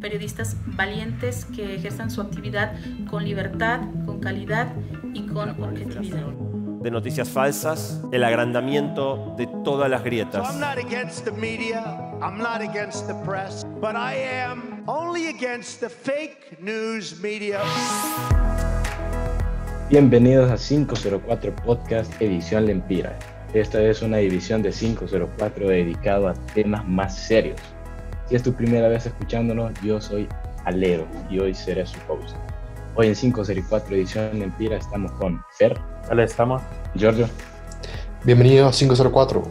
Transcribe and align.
Periodistas 0.00 0.56
valientes 0.64 1.44
que 1.44 1.74
ejerzan 1.74 2.08
su 2.08 2.20
actividad 2.20 2.72
con 3.10 3.24
libertad, 3.24 3.80
con 4.06 4.20
calidad 4.20 4.72
y 5.12 5.26
con 5.26 5.50
objetividad. 5.60 6.26
De 6.82 6.90
noticias 6.90 7.28
falsas, 7.28 8.00
el 8.12 8.22
agrandamiento 8.22 9.34
de 9.36 9.48
todas 9.64 9.90
las 9.90 10.04
grietas. 10.04 10.46
So 10.46 10.52
I'm 10.52 10.60
not 10.60 10.78
against 10.78 11.24
the 11.24 11.32
media, 11.32 11.82
I'm 12.20 12.38
not 12.38 12.60
against 12.60 13.08
the 13.08 13.14
press, 13.24 13.64
but 13.80 13.96
I 13.96 14.14
am 14.14 14.84
only 14.86 15.26
against 15.26 15.80
the 15.80 15.88
fake 15.88 16.60
news 16.60 17.20
media. 17.20 17.60
Bienvenidos 19.90 20.48
a 20.48 20.56
504 20.56 21.56
Podcast 21.64 22.22
Edición 22.22 22.66
Lempira. 22.66 23.18
Esta 23.52 23.82
es 23.82 24.00
una 24.00 24.18
división 24.18 24.62
de 24.62 24.70
504 24.70 25.68
dedicado 25.68 26.28
a 26.28 26.34
temas 26.54 26.86
más 26.86 27.16
serios. 27.16 27.60
Si 28.32 28.36
es 28.36 28.42
tu 28.42 28.54
primera 28.54 28.88
vez 28.88 29.04
escuchándonos, 29.04 29.78
yo 29.82 30.00
soy 30.00 30.26
Alero 30.64 31.06
y 31.28 31.38
hoy 31.38 31.52
seré 31.52 31.84
su 31.84 31.98
host. 32.08 32.34
Hoy 32.94 33.08
en 33.08 33.14
504 33.14 33.94
Edición 33.94 34.38
Lempira 34.38 34.78
estamos 34.78 35.12
con 35.12 35.38
Fer. 35.58 35.78
Hola, 36.10 36.24
estamos. 36.24 36.62
Giorgio. 36.94 37.28
Bienvenido 38.24 38.66
a 38.66 38.70
504. 38.70 39.42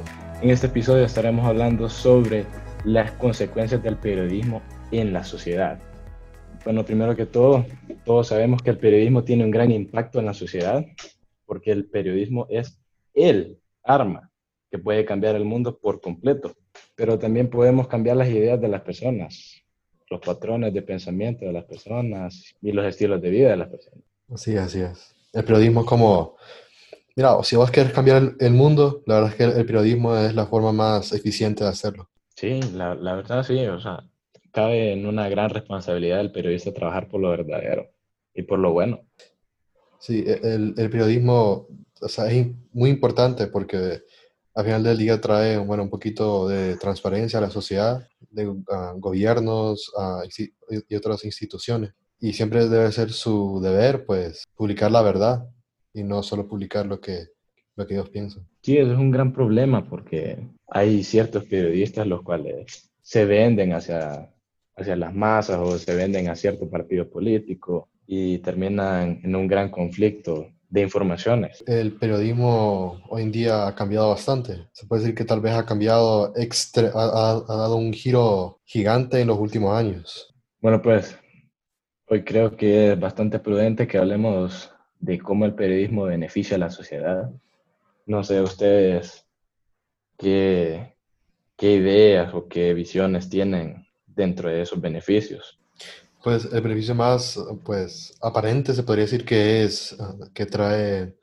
En 0.41 0.49
este 0.49 0.65
episodio 0.65 1.05
estaremos 1.05 1.45
hablando 1.45 1.89
sobre 1.89 2.47
las 2.83 3.11
consecuencias 3.11 3.83
del 3.83 3.97
periodismo 3.97 4.63
en 4.89 5.13
la 5.13 5.23
sociedad. 5.23 5.77
Bueno, 6.63 6.83
primero 6.83 7.15
que 7.15 7.27
todo, 7.27 7.67
todos 8.03 8.29
sabemos 8.29 8.63
que 8.63 8.71
el 8.71 8.79
periodismo 8.79 9.23
tiene 9.23 9.43
un 9.43 9.51
gran 9.51 9.69
impacto 9.69 10.17
en 10.17 10.25
la 10.25 10.33
sociedad 10.33 10.83
porque 11.45 11.71
el 11.71 11.85
periodismo 11.85 12.47
es 12.49 12.81
el 13.13 13.59
arma 13.83 14.31
que 14.71 14.79
puede 14.79 15.05
cambiar 15.05 15.35
el 15.35 15.45
mundo 15.45 15.77
por 15.77 16.01
completo, 16.01 16.55
pero 17.01 17.17
también 17.17 17.49
podemos 17.49 17.87
cambiar 17.87 18.15
las 18.15 18.29
ideas 18.29 18.61
de 18.61 18.67
las 18.67 18.81
personas, 18.81 19.59
los 20.07 20.21
patrones 20.21 20.71
de 20.71 20.83
pensamiento 20.83 21.45
de 21.45 21.51
las 21.51 21.63
personas 21.63 22.53
y 22.61 22.71
los 22.71 22.85
estilos 22.85 23.19
de 23.19 23.31
vida 23.31 23.49
de 23.49 23.57
las 23.57 23.69
personas. 23.69 24.03
Así 24.31 24.51
es, 24.51 24.59
así 24.59 24.81
es. 24.81 25.15
El 25.33 25.43
periodismo 25.43 25.81
es 25.81 25.87
como, 25.87 26.35
mira, 27.15 27.41
si 27.41 27.55
vos 27.55 27.71
querés 27.71 27.91
cambiar 27.91 28.35
el, 28.39 28.51
mundo, 28.51 29.01
la 29.07 29.15
verdad 29.15 29.31
es 29.31 29.35
que 29.35 29.43
el, 29.45 29.51
el 29.53 29.65
periodismo 29.65 30.15
es 30.15 30.35
la 30.35 30.45
forma 30.45 30.71
más 30.71 31.11
eficiente 31.11 31.63
de 31.63 31.71
hacerlo. 31.71 32.07
Sí, 32.35 32.59
la, 32.75 32.93
la 32.93 33.15
verdad 33.15 33.41
sí, 33.41 33.65
o 33.65 33.79
sea, 33.79 34.03
cabe 34.51 34.93
en 34.93 35.07
una 35.07 35.27
gran 35.27 35.49
responsabilidad 35.49 36.17
del 36.17 36.31
periodista 36.31 36.71
trabajar 36.71 37.07
por 37.07 37.19
lo 37.19 37.31
verdadero 37.31 37.89
y 38.35 38.43
por 38.43 38.59
lo 38.59 38.73
bueno. 38.73 39.07
Sí, 39.97 40.23
el, 40.27 40.75
el 40.77 40.89
periodismo 40.91 41.67
o 42.01 42.09
sea, 42.09 42.31
es 42.31 42.47
muy 42.73 42.89
importante 42.89 43.47
porque 43.47 44.03
al 44.61 44.65
final 44.65 44.83
del 44.83 44.97
día 44.97 45.19
trae 45.19 45.57
bueno, 45.57 45.83
un 45.83 45.89
poquito 45.89 46.47
de 46.47 46.75
transparencia 46.77 47.39
a 47.39 47.41
la 47.41 47.49
sociedad, 47.49 48.07
de 48.29 48.45
gobiernos 48.97 49.91
y 50.87 50.95
otras 50.95 51.25
instituciones. 51.25 51.93
Y 52.19 52.33
siempre 52.33 52.69
debe 52.69 52.91
ser 52.91 53.11
su 53.11 53.59
deber, 53.61 54.05
pues, 54.05 54.43
publicar 54.55 54.91
la 54.91 55.01
verdad 55.01 55.49
y 55.93 56.03
no 56.03 56.21
solo 56.21 56.47
publicar 56.47 56.85
lo 56.85 57.01
que, 57.01 57.25
lo 57.75 57.87
que 57.87 57.95
ellos 57.95 58.09
piensan. 58.09 58.47
Sí, 58.61 58.77
eso 58.77 58.91
es 58.91 58.99
un 58.99 59.09
gran 59.09 59.33
problema 59.33 59.89
porque 59.89 60.47
hay 60.67 61.03
ciertos 61.03 61.45
periodistas 61.45 62.05
los 62.05 62.21
cuales 62.21 62.91
se 63.01 63.25
venden 63.25 63.73
hacia, 63.73 64.31
hacia 64.75 64.95
las 64.95 65.13
masas 65.15 65.57
o 65.57 65.75
se 65.79 65.95
venden 65.95 66.29
a 66.29 66.35
cierto 66.35 66.69
partido 66.69 67.09
político 67.09 67.89
y 68.05 68.37
terminan 68.37 69.21
en 69.23 69.35
un 69.35 69.47
gran 69.47 69.71
conflicto 69.71 70.51
de 70.71 70.81
informaciones. 70.81 71.63
El 71.67 71.91
periodismo 71.91 73.01
hoy 73.09 73.23
en 73.23 73.31
día 73.31 73.67
ha 73.67 73.75
cambiado 73.75 74.09
bastante. 74.09 74.69
Se 74.71 74.87
puede 74.87 75.01
decir 75.01 75.15
que 75.15 75.25
tal 75.25 75.41
vez 75.41 75.53
ha 75.53 75.65
cambiado, 75.65 76.33
extra, 76.37 76.89
ha, 76.95 77.31
ha, 77.47 77.55
dado 77.57 77.75
un 77.75 77.91
giro 77.91 78.61
gigante 78.63 79.19
en 79.19 79.27
los 79.27 79.37
últimos 79.37 79.77
años. 79.77 80.33
Bueno, 80.61 80.81
pues 80.81 81.19
hoy 82.07 82.23
creo 82.23 82.55
que 82.55 82.93
es 82.93 82.99
bastante 82.99 83.39
prudente 83.39 83.85
que 83.85 83.97
hablemos 83.97 84.71
de 84.99 85.19
cómo 85.19 85.45
el 85.45 85.55
periodismo 85.55 86.05
beneficia 86.05 86.55
a 86.55 86.59
la 86.59 86.69
sociedad. 86.69 87.29
No 88.05 88.23
sé 88.23 88.41
ustedes 88.41 89.27
qué, 90.17 90.95
qué 91.57 91.73
ideas 91.73 92.33
o 92.33 92.47
qué 92.47 92.73
visiones 92.73 93.29
tienen 93.29 93.87
dentro 94.07 94.49
de 94.49 94.61
esos 94.61 94.79
beneficios. 94.79 95.59
Pues 96.23 96.45
el 96.51 96.61
beneficio 96.61 96.93
más 96.93 97.39
pues, 97.63 98.17
aparente 98.21 98.73
se 98.73 98.83
podría 98.83 99.05
decir 99.05 99.25
que 99.25 99.63
es 99.63 99.97
que 100.33 100.45
trae 100.45 101.15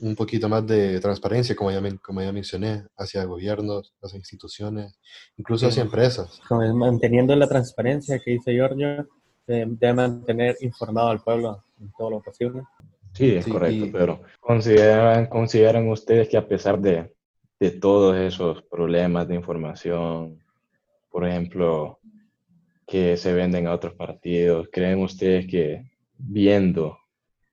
un 0.00 0.16
poquito 0.16 0.48
más 0.48 0.66
de 0.66 0.98
transparencia, 0.98 1.54
como 1.54 1.70
ya, 1.70 1.82
como 2.02 2.22
ya 2.22 2.32
mencioné, 2.32 2.86
hacia 2.96 3.24
gobiernos, 3.24 3.92
hacia 4.02 4.16
instituciones, 4.16 4.98
incluso 5.36 5.66
hacia 5.66 5.82
empresas. 5.82 6.40
Manteniendo 6.48 7.36
la 7.36 7.46
transparencia 7.46 8.18
que 8.18 8.32
dice 8.32 8.52
Giorgio, 8.52 9.06
de, 9.46 9.66
de 9.66 9.92
mantener 9.92 10.56
informado 10.60 11.10
al 11.10 11.22
pueblo 11.22 11.64
en 11.78 11.92
todo 11.98 12.10
lo 12.10 12.22
posible. 12.22 12.62
Sí, 13.12 13.34
es 13.34 13.44
sí, 13.44 13.50
correcto, 13.50 13.86
y... 13.86 13.90
pero 13.90 14.22
¿consideran, 14.40 15.26
¿consideran 15.26 15.88
ustedes 15.88 16.28
que 16.28 16.36
a 16.38 16.46
pesar 16.46 16.80
de, 16.80 17.14
de 17.58 17.70
todos 17.72 18.16
esos 18.16 18.62
problemas 18.62 19.28
de 19.28 19.34
información, 19.34 20.42
por 21.10 21.26
ejemplo, 21.26 21.98
que 22.90 23.16
se 23.16 23.32
venden 23.32 23.68
a 23.68 23.72
otros 23.72 23.94
partidos? 23.94 24.68
¿Creen 24.72 25.00
ustedes 25.00 25.46
que 25.46 25.92
viendo 26.18 26.98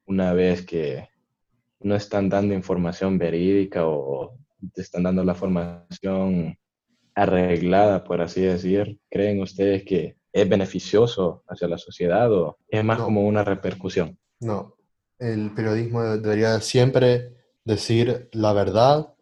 una 0.07 0.33
vez 0.33 0.65
que 0.65 1.09
no 1.79 1.95
están 1.95 2.27
dando 2.27 2.55
información 2.55 3.19
verídica 3.19 3.85
o 3.85 4.35
te 4.73 4.81
están 4.81 5.03
dando 5.03 5.23
la 5.23 5.35
formación 5.35 6.57
arreglada, 7.13 8.03
por 8.03 8.19
así 8.19 8.41
decir, 8.41 8.99
¿creen 9.11 9.39
ustedes 9.39 9.83
que 9.83 10.17
es 10.33 10.49
beneficioso 10.49 11.43
hacia 11.47 11.67
la 11.67 11.77
sociedad 11.77 12.33
o 12.33 12.57
es 12.67 12.83
más 12.83 12.97
no. 12.97 13.05
como 13.05 13.27
una 13.27 13.43
repercusión? 13.43 14.17
No, 14.39 14.75
el 15.19 15.53
periodismo 15.53 16.01
debería 16.17 16.59
siempre 16.61 17.35
decir 17.63 18.27
la 18.31 18.53
verdad 18.53 19.13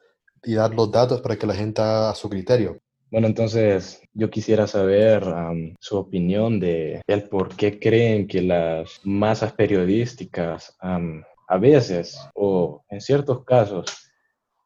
y 0.43 0.53
dar 0.53 0.73
los 0.73 0.89
datos 0.91 1.19
para 1.19 1.35
que 1.35 1.47
la 1.47 1.55
gente 1.55 1.81
haga 1.81 2.09
a 2.11 2.15
su 2.15 2.29
criterio. 2.29 2.79
Bueno, 3.15 3.29
entonces 3.29 4.01
yo 4.13 4.29
quisiera 4.29 4.67
saber 4.67 5.23
um, 5.23 5.73
su 5.79 5.95
opinión 5.95 6.59
de 6.59 7.01
el 7.07 7.29
por 7.29 7.55
qué 7.55 7.79
creen 7.79 8.27
que 8.27 8.41
las 8.41 8.99
masas 9.05 9.53
periodísticas 9.53 10.75
um, 10.83 11.23
a 11.47 11.57
veces 11.57 12.19
o 12.33 12.83
en 12.89 12.99
ciertos 12.99 13.45
casos 13.45 13.85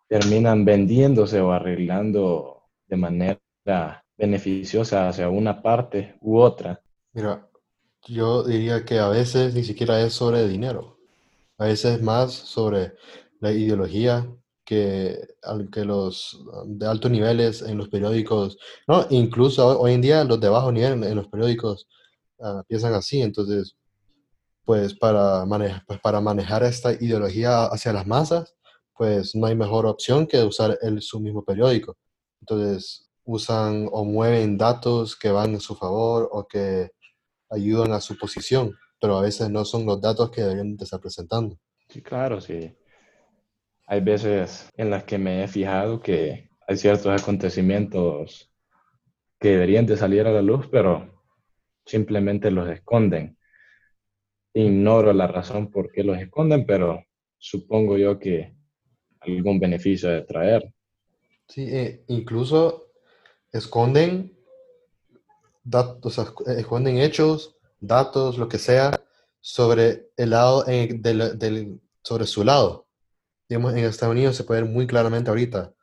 terminan 0.07 0.65
vendiéndose 0.65 1.39
o 1.39 1.51
arreglando 1.51 2.63
de 2.87 2.97
manera 2.97 3.39
beneficiosa 4.17 5.07
hacia 5.07 5.29
una 5.29 5.61
parte 5.61 6.15
u 6.19 6.39
otra. 6.39 6.81
Mira, 7.13 7.47
yo 8.07 8.41
diría 8.41 8.83
que 8.83 8.97
a 8.97 9.09
veces 9.09 9.53
ni 9.53 9.63
siquiera 9.63 10.01
es 10.01 10.13
sobre 10.13 10.47
dinero. 10.47 10.97
A 11.59 11.65
veces 11.65 11.97
es 11.97 12.01
más 12.01 12.33
sobre 12.33 12.93
la 13.41 13.51
ideología 13.51 14.27
que, 14.69 15.17
los 15.83 16.45
de 16.67 16.85
altos 16.85 17.09
niveles 17.09 17.63
en 17.63 17.75
los 17.75 17.89
periódicos, 17.89 18.55
no, 18.87 19.07
incluso 19.09 19.79
hoy 19.79 19.93
en 19.93 20.01
día 20.01 20.23
los 20.23 20.39
de 20.39 20.47
bajo 20.47 20.71
nivel 20.71 21.03
en 21.03 21.15
los 21.15 21.27
periódicos 21.27 21.87
uh, 22.37 22.61
piensan 22.67 22.93
así, 22.93 23.19
entonces, 23.19 23.75
pues 24.63 24.93
para, 24.93 25.43
pues 25.87 25.99
para 26.01 26.21
manejar 26.21 26.61
esta 26.61 26.93
ideología 26.93 27.65
hacia 27.65 27.93
las 27.93 28.05
masas, 28.05 28.53
pues 28.95 29.33
no 29.33 29.47
hay 29.47 29.55
mejor 29.55 29.87
opción 29.87 30.27
que 30.27 30.43
usar 30.43 30.77
el, 30.83 31.01
su 31.01 31.19
mismo 31.19 31.43
periódico. 31.43 31.97
Entonces, 32.41 33.09
usan 33.23 33.87
o 33.91 34.05
mueven 34.05 34.55
datos 34.55 35.15
que 35.15 35.31
van 35.31 35.55
a 35.55 35.59
su 35.59 35.75
favor 35.75 36.29
o 36.31 36.45
que 36.45 36.91
ayudan 37.49 37.91
a 37.93 38.01
su 38.01 38.15
posición, 38.19 38.75
pero 39.01 39.17
a 39.17 39.21
veces 39.21 39.49
no 39.49 39.65
son 39.65 39.87
los 39.87 39.99
datos 39.99 40.29
que 40.29 40.41
deberían 40.41 40.77
de 40.77 40.83
estar 40.83 40.99
presentando. 40.99 41.57
Sí, 41.87 42.03
claro, 42.03 42.39
sí. 42.39 42.71
Hay 43.91 44.01
veces 44.01 44.69
en 44.77 44.91
las 44.91 45.03
que 45.03 45.17
me 45.17 45.43
he 45.43 45.47
fijado 45.47 45.99
que 45.99 46.51
hay 46.67 46.77
ciertos 46.77 47.19
acontecimientos 47.19 48.53
que 49.39 49.49
deberían 49.49 49.87
de 49.87 49.97
salir 49.97 50.27
a 50.27 50.31
la 50.31 50.43
luz, 50.43 50.67
pero 50.71 51.23
simplemente 51.87 52.51
los 52.51 52.69
esconden. 52.69 53.35
Ignoro 54.53 55.11
la 55.11 55.25
razón 55.25 55.71
por 55.71 55.91
qué 55.91 56.03
los 56.03 56.19
esconden, 56.19 56.67
pero 56.67 57.03
supongo 57.39 57.97
yo 57.97 58.19
que 58.19 58.53
algún 59.21 59.59
beneficio 59.59 60.09
de 60.09 60.21
traer. 60.21 60.71
Sí, 61.47 61.63
eh, 61.63 62.03
incluso 62.09 62.91
esconden 63.51 64.37
datos, 65.63 66.13
sea, 66.13 66.25
esconden 66.57 66.99
hechos, 66.99 67.57
datos, 67.79 68.37
lo 68.37 68.47
que 68.49 68.59
sea, 68.59 68.91
sobre 69.39 70.11
el 70.15 70.29
lado 70.29 70.63
eh, 70.67 70.89
del, 70.93 71.81
sobre 72.03 72.27
su 72.27 72.43
lado 72.43 72.88
digamos, 73.49 73.73
en 73.73 73.79
Estados 73.79 74.13
Unidos 74.13 74.35
se 74.35 74.43
puede 74.43 74.61
ver 74.61 74.69
muy 74.69 74.85
claramente 74.85 75.29
ahorita, 75.29 75.73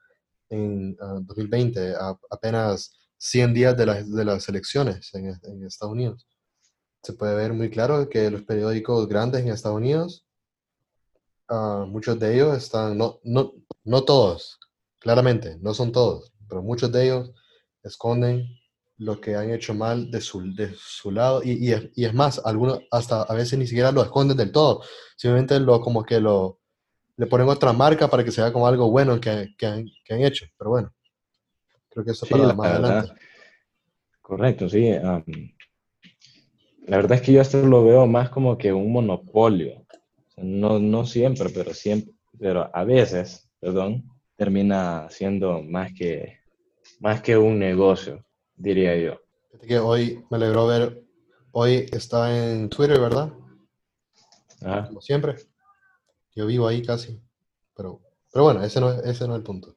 en 0.48 0.96
uh, 1.00 1.20
2020, 1.22 1.94
a, 1.96 2.16
apenas 2.30 2.96
100 3.18 3.54
días 3.54 3.76
de, 3.76 3.86
la, 3.86 4.02
de 4.02 4.24
las 4.24 4.48
elecciones 4.48 5.12
en, 5.14 5.26
en, 5.42 5.66
Estados 5.66 5.92
Unidos. 5.92 6.28
Se 7.02 7.12
puede 7.12 7.34
ver 7.34 7.52
muy 7.52 7.68
claro 7.68 8.08
que 8.08 8.30
los 8.30 8.42
periódicos 8.42 9.08
grandes 9.08 9.42
en 9.42 9.48
Estados 9.48 9.78
Unidos, 9.78 10.24
uh, 11.50 11.86
muchos 11.86 12.18
de 12.20 12.34
ellos 12.34 12.56
están, 12.56 12.96
no, 12.96 13.18
no, 13.24 13.52
no 13.82 14.04
todos, 14.04 14.60
claramente, 15.00 15.58
no 15.60 15.74
son 15.74 15.90
todos, 15.90 16.32
pero 16.48 16.62
muchos 16.62 16.92
de 16.92 17.04
ellos 17.04 17.32
esconden 17.82 18.46
lo 18.98 19.20
que 19.20 19.34
han 19.34 19.50
hecho 19.50 19.74
mal 19.74 20.10
de 20.10 20.20
su, 20.20 20.54
de 20.54 20.72
su 20.78 21.10
lado 21.10 21.42
y, 21.42 21.52
y, 21.52 21.72
es, 21.72 21.90
y, 21.96 22.04
es, 22.04 22.14
más, 22.14 22.40
algunos 22.44 22.80
hasta 22.90 23.22
a 23.22 23.34
veces 23.34 23.58
ni 23.58 23.66
siquiera 23.66 23.92
lo 23.92 24.02
esconden 24.02 24.36
del 24.36 24.52
todo, 24.52 24.82
simplemente 25.16 25.58
lo 25.58 25.80
como 25.80 26.04
que 26.04 26.20
lo 26.20 26.60
le 27.16 27.26
ponen 27.26 27.48
otra 27.48 27.72
marca 27.72 28.08
para 28.08 28.24
que 28.24 28.30
sea 28.30 28.52
como 28.52 28.66
algo 28.66 28.90
bueno 28.90 29.20
que, 29.20 29.54
que, 29.56 29.66
han, 29.66 29.86
que 30.04 30.14
han, 30.14 30.22
hecho, 30.22 30.46
pero 30.58 30.70
bueno, 30.70 30.92
creo 31.90 32.04
que 32.04 32.10
eso 32.12 32.26
sí, 32.26 32.32
para 32.32 32.52
más 32.52 32.72
verdad. 32.72 32.98
adelante. 32.98 33.22
Correcto, 34.20 34.68
sí. 34.68 34.90
Um, 34.90 35.24
la 36.86 36.96
verdad 36.98 37.18
es 37.18 37.22
que 37.22 37.32
yo 37.32 37.40
esto 37.40 37.58
lo 37.58 37.84
veo 37.84 38.06
más 38.06 38.28
como 38.28 38.58
que 38.58 38.72
un 38.72 38.92
monopolio, 38.92 39.86
no, 40.36 40.78
no 40.78 41.06
siempre, 41.06 41.48
pero 41.50 41.72
siempre, 41.72 42.12
pero 42.38 42.70
a 42.72 42.84
veces, 42.84 43.48
perdón, 43.60 44.04
termina 44.36 45.08
siendo 45.08 45.62
más 45.62 45.92
que, 45.94 46.40
más 47.00 47.22
que 47.22 47.36
un 47.36 47.58
negocio 47.58 48.24
diría 48.56 48.96
yo. 48.96 49.20
Que 49.66 49.78
hoy 49.78 50.22
me 50.30 50.36
alegró 50.36 50.66
ver, 50.66 51.02
hoy 51.52 51.86
está 51.90 52.52
en 52.52 52.68
Twitter, 52.68 53.00
¿verdad? 53.00 53.32
Ajá. 54.62 54.86
Como 54.88 55.00
siempre. 55.00 55.36
Yo 56.36 56.46
vivo 56.46 56.68
ahí 56.68 56.82
casi. 56.82 57.20
Pero, 57.74 58.00
pero 58.32 58.44
bueno, 58.44 58.62
ese 58.62 58.80
no, 58.80 58.92
ese 58.92 59.26
no 59.26 59.34
es 59.34 59.38
el 59.38 59.42
punto. 59.42 59.76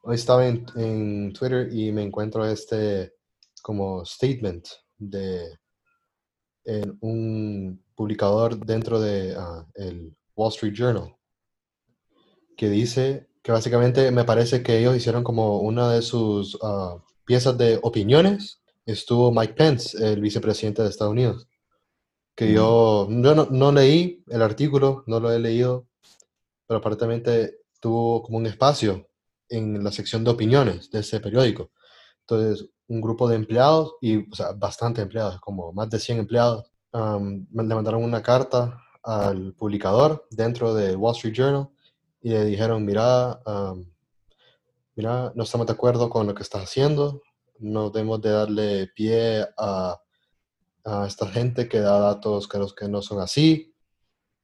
Hoy 0.00 0.14
estaba 0.14 0.46
en, 0.46 0.64
en 0.76 1.34
Twitter 1.34 1.68
y 1.70 1.92
me 1.92 2.02
encuentro 2.02 2.46
este 2.46 3.12
como 3.60 4.02
statement 4.06 4.66
de 4.96 5.58
en 6.64 6.96
un 7.00 7.84
publicador 7.94 8.58
dentro 8.64 8.98
de 8.98 9.36
uh, 9.36 9.66
el 9.74 10.16
Wall 10.34 10.52
Street 10.52 10.72
Journal 10.74 11.14
que 12.56 12.70
dice 12.70 13.28
que 13.42 13.52
básicamente 13.52 14.10
me 14.10 14.24
parece 14.24 14.62
que 14.62 14.78
ellos 14.78 14.96
hicieron 14.96 15.22
como 15.24 15.60
una 15.60 15.92
de 15.92 16.02
sus 16.02 16.54
uh, 16.56 17.02
piezas 17.24 17.58
de 17.58 17.78
opiniones 17.82 18.58
estuvo 18.92 19.30
Mike 19.30 19.54
Pence, 19.54 20.12
el 20.12 20.20
vicepresidente 20.20 20.82
de 20.82 20.88
Estados 20.88 21.12
Unidos, 21.12 21.46
que 22.34 22.52
yo, 22.52 23.06
yo 23.10 23.34
no, 23.34 23.48
no, 23.50 23.72
leí 23.72 24.24
el 24.28 24.42
artículo, 24.42 25.04
no 25.06 25.20
lo 25.20 25.30
he 25.30 25.38
leído, 25.38 25.87
pero 26.68 26.78
aparentemente 26.78 27.62
tuvo 27.80 28.22
como 28.22 28.38
un 28.38 28.46
espacio 28.46 29.08
en 29.48 29.82
la 29.82 29.90
sección 29.90 30.22
de 30.22 30.30
opiniones 30.30 30.90
de 30.90 31.00
ese 31.00 31.18
periódico. 31.18 31.72
Entonces, 32.20 32.68
un 32.88 33.00
grupo 33.00 33.26
de 33.26 33.36
empleados, 33.36 33.94
y 34.02 34.30
o 34.30 34.34
sea, 34.34 34.52
bastante 34.52 35.00
empleados, 35.00 35.40
como 35.40 35.72
más 35.72 35.88
de 35.88 35.98
100 35.98 36.18
empleados, 36.18 36.70
um, 36.92 37.46
le 37.50 37.74
mandaron 37.74 38.04
una 38.04 38.22
carta 38.22 38.78
al 39.02 39.54
publicador 39.54 40.26
dentro 40.30 40.74
de 40.74 40.94
Wall 40.94 41.16
Street 41.16 41.34
Journal 41.34 41.68
y 42.20 42.30
le 42.30 42.44
dijeron, 42.44 42.84
mira, 42.84 43.40
um, 43.46 43.90
mira, 44.94 45.32
no 45.34 45.44
estamos 45.44 45.66
de 45.66 45.72
acuerdo 45.72 46.10
con 46.10 46.26
lo 46.26 46.34
que 46.34 46.42
estás 46.42 46.64
haciendo, 46.64 47.22
no 47.58 47.88
debemos 47.88 48.20
de 48.20 48.30
darle 48.30 48.86
pie 48.88 49.46
a, 49.56 49.98
a 50.84 51.06
esta 51.06 51.26
gente 51.28 51.66
que 51.66 51.80
da 51.80 51.98
datos 51.98 52.46
que, 52.46 52.58
los 52.58 52.74
que 52.74 52.88
no 52.88 53.00
son 53.00 53.20
así. 53.20 53.74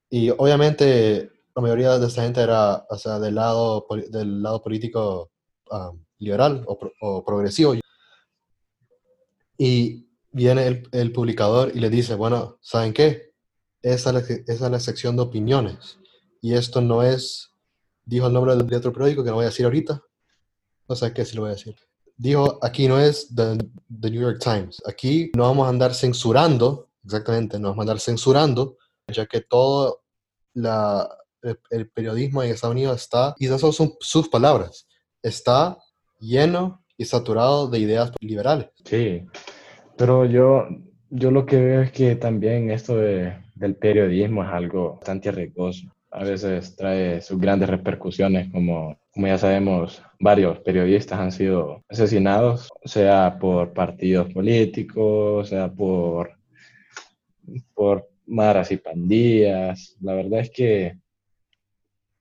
Y 0.09 0.31
obviamente 0.31 1.34
la 1.55 1.63
mayoría 1.63 1.99
de 1.99 2.07
esta 2.07 2.23
gente 2.23 2.41
era 2.41 2.85
o 2.89 2.99
sea, 2.99 3.19
del, 3.19 3.37
lado, 3.37 3.87
del 4.11 4.43
lado 4.43 4.63
político 4.63 5.31
um, 5.71 6.05
liberal 6.19 6.65
o, 6.67 6.79
o, 7.01 7.25
progresivo. 7.25 7.75
Y 9.57 10.09
viene 10.33 10.67
el, 10.67 10.89
el, 10.91 11.13
publicador 11.13 11.71
y 11.75 11.79
le 11.79 11.91
dice, 11.91 12.17
bueno, 12.17 12.59
¿saben 12.61 12.93
qué? 12.93 13.33
Esa 13.83 14.11
es, 14.11 14.15
la, 14.15 14.21
esa 14.21 14.65
es 14.67 14.71
la 14.71 14.81
sección 14.81 15.15
de 15.15 15.23
opiniones. 15.23 15.99
Y 16.41 16.55
esto 16.55 16.81
no 16.81 17.03
es, 17.03 17.53
dijo 18.05 18.27
el 18.27 18.33
nombre 18.33 18.57
del 18.57 18.75
otro 18.75 18.93
periódico 18.93 19.23
que 19.23 19.31
no 19.31 19.37
voy 19.37 19.45
a 19.45 19.49
decir 19.49 19.65
ahorita, 19.65 20.03
no 20.89 20.97
sé 20.97 21.13
qué 21.13 21.25
si 21.25 21.37
lo 21.37 21.43
voy 21.43 21.51
a 21.51 21.55
decir. 21.55 21.77
Dijo, 22.17 22.59
aquí 22.63 22.89
no 22.89 22.99
es 22.99 23.29
the, 23.35 23.59
the, 24.01 24.11
New 24.11 24.23
York 24.23 24.41
Times. 24.43 24.83
Aquí 24.87 25.31
no 25.37 25.45
vamos 25.45 25.67
a 25.67 25.71
andar 25.71 25.95
censurando, 25.95 26.91
exactamente, 27.05 27.59
no 27.59 27.69
vamos 27.69 27.83
a 27.83 27.85
andar 27.85 28.01
censurando, 28.01 28.77
ya 29.09 29.27
que 29.27 29.41
todo 29.41 30.03
la, 30.55 31.09
el, 31.71 31.89
periodismo 31.91 32.43
en 32.43 32.51
Estados 32.51 32.75
Unidos 32.75 33.03
está, 33.03 33.35
y 33.39 33.47
esas 33.47 33.61
son 33.61 33.93
sus 34.01 34.29
palabras, 34.29 34.89
está 35.23 35.79
lleno 36.19 36.83
y 36.97 37.05
saturado 37.05 37.69
de 37.69 37.79
ideas 37.79 38.13
liberales. 38.21 38.69
Sí, 38.85 39.25
pero 39.97 40.25
yo, 40.25 40.67
yo 41.11 41.31
lo 41.31 41.47
que 41.47 41.61
veo 41.61 41.83
es 41.83 41.93
que 41.93 42.17
también 42.17 42.71
esto 42.71 42.97
de, 42.97 43.37
del 43.55 43.77
periodismo 43.77 44.43
es 44.43 44.51
algo 44.51 44.97
bastante 44.97 45.31
riesgoso. 45.31 45.87
A 46.11 46.25
veces 46.25 46.77
trae 46.77 47.21
sus 47.21 47.39
grandes 47.39 47.69
repercusiones 47.69 48.51
como 48.53 48.97
como 49.15 49.29
ya 49.29 49.39
sabemos, 49.39 50.03
varios 50.19 50.59
periodistas 50.59 51.21
han 51.21 51.31
sido 51.31 51.85
asesinados, 51.89 52.69
sea 52.85 53.39
por 53.41 53.73
partidos 53.73 54.33
políticos, 54.33 55.51
sea 55.51 55.73
por, 55.73 56.37
por 57.75 58.11
maras 58.27 58.73
y 58.73 58.77
pandillas. 58.77 59.97
La 60.01 60.15
verdad 60.15 60.41
es 60.41 60.51
que 60.51 60.99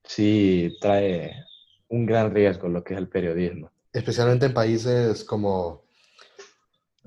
sí 0.03 0.77
trae 0.81 1.45
un 1.89 2.05
gran 2.05 2.33
riesgo 2.33 2.67
lo 2.67 2.83
que 2.83 2.93
es 2.93 2.99
el 2.99 3.07
periodismo. 3.07 3.71
Especialmente 3.91 4.47
en 4.47 4.53
países 4.53 5.23
como... 5.23 5.83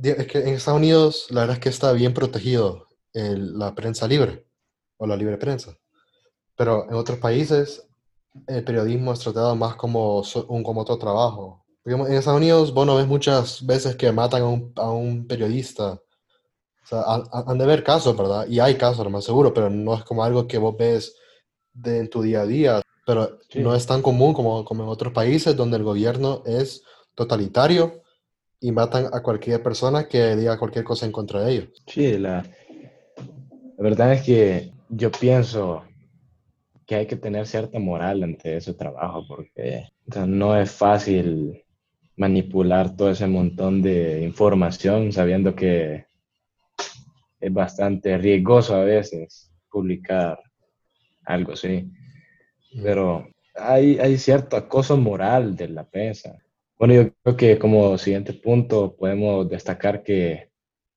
Es 0.02 0.26
que 0.26 0.38
en 0.38 0.48
Estados 0.48 0.78
Unidos 0.78 1.26
la 1.30 1.40
verdad 1.40 1.56
es 1.56 1.62
que 1.62 1.68
está 1.70 1.92
bien 1.92 2.12
protegido 2.12 2.86
el, 3.14 3.58
la 3.58 3.74
prensa 3.74 4.06
libre 4.06 4.46
o 4.98 5.06
la 5.06 5.16
libre 5.16 5.38
prensa. 5.38 5.76
Pero 6.54 6.84
en 6.88 6.94
otros 6.94 7.18
países 7.18 7.86
el 8.46 8.64
periodismo 8.64 9.12
es 9.12 9.20
tratado 9.20 9.54
más 9.56 9.76
como 9.76 10.22
un 10.48 10.62
como 10.62 10.82
otro 10.82 10.98
trabajo. 10.98 11.64
en 11.84 12.12
Estados 12.12 12.38
Unidos 12.38 12.72
vos 12.74 12.86
no 12.86 12.96
ves 12.96 13.06
muchas 13.06 13.64
veces 13.64 13.96
que 13.96 14.12
matan 14.12 14.42
a 14.42 14.46
un, 14.46 14.72
a 14.76 14.90
un 14.90 15.26
periodista. 15.26 15.92
O 15.92 16.88
sea, 16.88 17.02
han, 17.32 17.58
de 17.58 17.64
haber 17.64 17.82
casos, 17.82 18.16
¿verdad? 18.16 18.46
Y 18.46 18.60
hay 18.60 18.76
casos, 18.76 19.04
lo 19.04 19.10
más 19.10 19.24
seguro, 19.24 19.52
pero 19.52 19.68
no 19.70 19.94
es 19.94 20.04
como 20.04 20.22
algo 20.22 20.46
que 20.46 20.58
vos 20.58 20.76
ves 20.76 21.16
en 21.84 22.08
tu 22.08 22.22
día 22.22 22.42
a 22.42 22.46
día. 22.46 22.82
Pero 23.06 23.38
sí. 23.48 23.60
no 23.60 23.74
es 23.74 23.86
tan 23.86 24.02
común 24.02 24.34
como, 24.34 24.64
como 24.64 24.82
en 24.82 24.90
otros 24.90 25.12
países 25.12 25.56
donde 25.56 25.78
el 25.78 25.84
gobierno 25.84 26.42
es 26.44 26.82
totalitario 27.14 28.02
y 28.60 28.72
matan 28.72 29.06
a 29.12 29.22
cualquier 29.22 29.62
persona 29.62 30.08
que 30.08 30.36
diga 30.36 30.58
cualquier 30.58 30.84
cosa 30.84 31.06
en 31.06 31.12
contra 31.12 31.40
de 31.40 31.52
ellos. 31.52 31.68
Sí, 31.86 32.18
la, 32.18 32.44
la 33.76 33.82
verdad 33.82 34.12
es 34.12 34.22
que 34.22 34.72
yo 34.88 35.10
pienso 35.10 35.84
que 36.86 36.96
hay 36.96 37.06
que 37.06 37.16
tener 37.16 37.46
cierta 37.46 37.78
moral 37.78 38.22
ante 38.22 38.56
ese 38.56 38.74
trabajo 38.74 39.24
porque 39.26 39.88
o 40.08 40.12
sea, 40.12 40.26
no 40.26 40.56
es 40.56 40.70
fácil 40.70 41.64
manipular 42.16 42.96
todo 42.96 43.10
ese 43.10 43.26
montón 43.26 43.82
de 43.82 44.22
información 44.22 45.12
sabiendo 45.12 45.54
que 45.54 46.06
es 47.40 47.52
bastante 47.52 48.16
riesgoso 48.16 48.74
a 48.74 48.84
veces 48.84 49.52
publicar 49.70 50.38
algo 51.24 51.52
así. 51.52 51.90
Pero 52.82 53.28
hay, 53.54 53.98
hay 53.98 54.18
cierto 54.18 54.56
acoso 54.56 54.96
moral 54.96 55.56
de 55.56 55.68
la 55.68 55.84
prensa. 55.84 56.36
Bueno, 56.78 56.94
yo 56.94 57.12
creo 57.22 57.36
que 57.36 57.58
como 57.58 57.96
siguiente 57.98 58.32
punto 58.34 58.94
podemos 58.96 59.48
destacar 59.48 60.02
que 60.02 60.50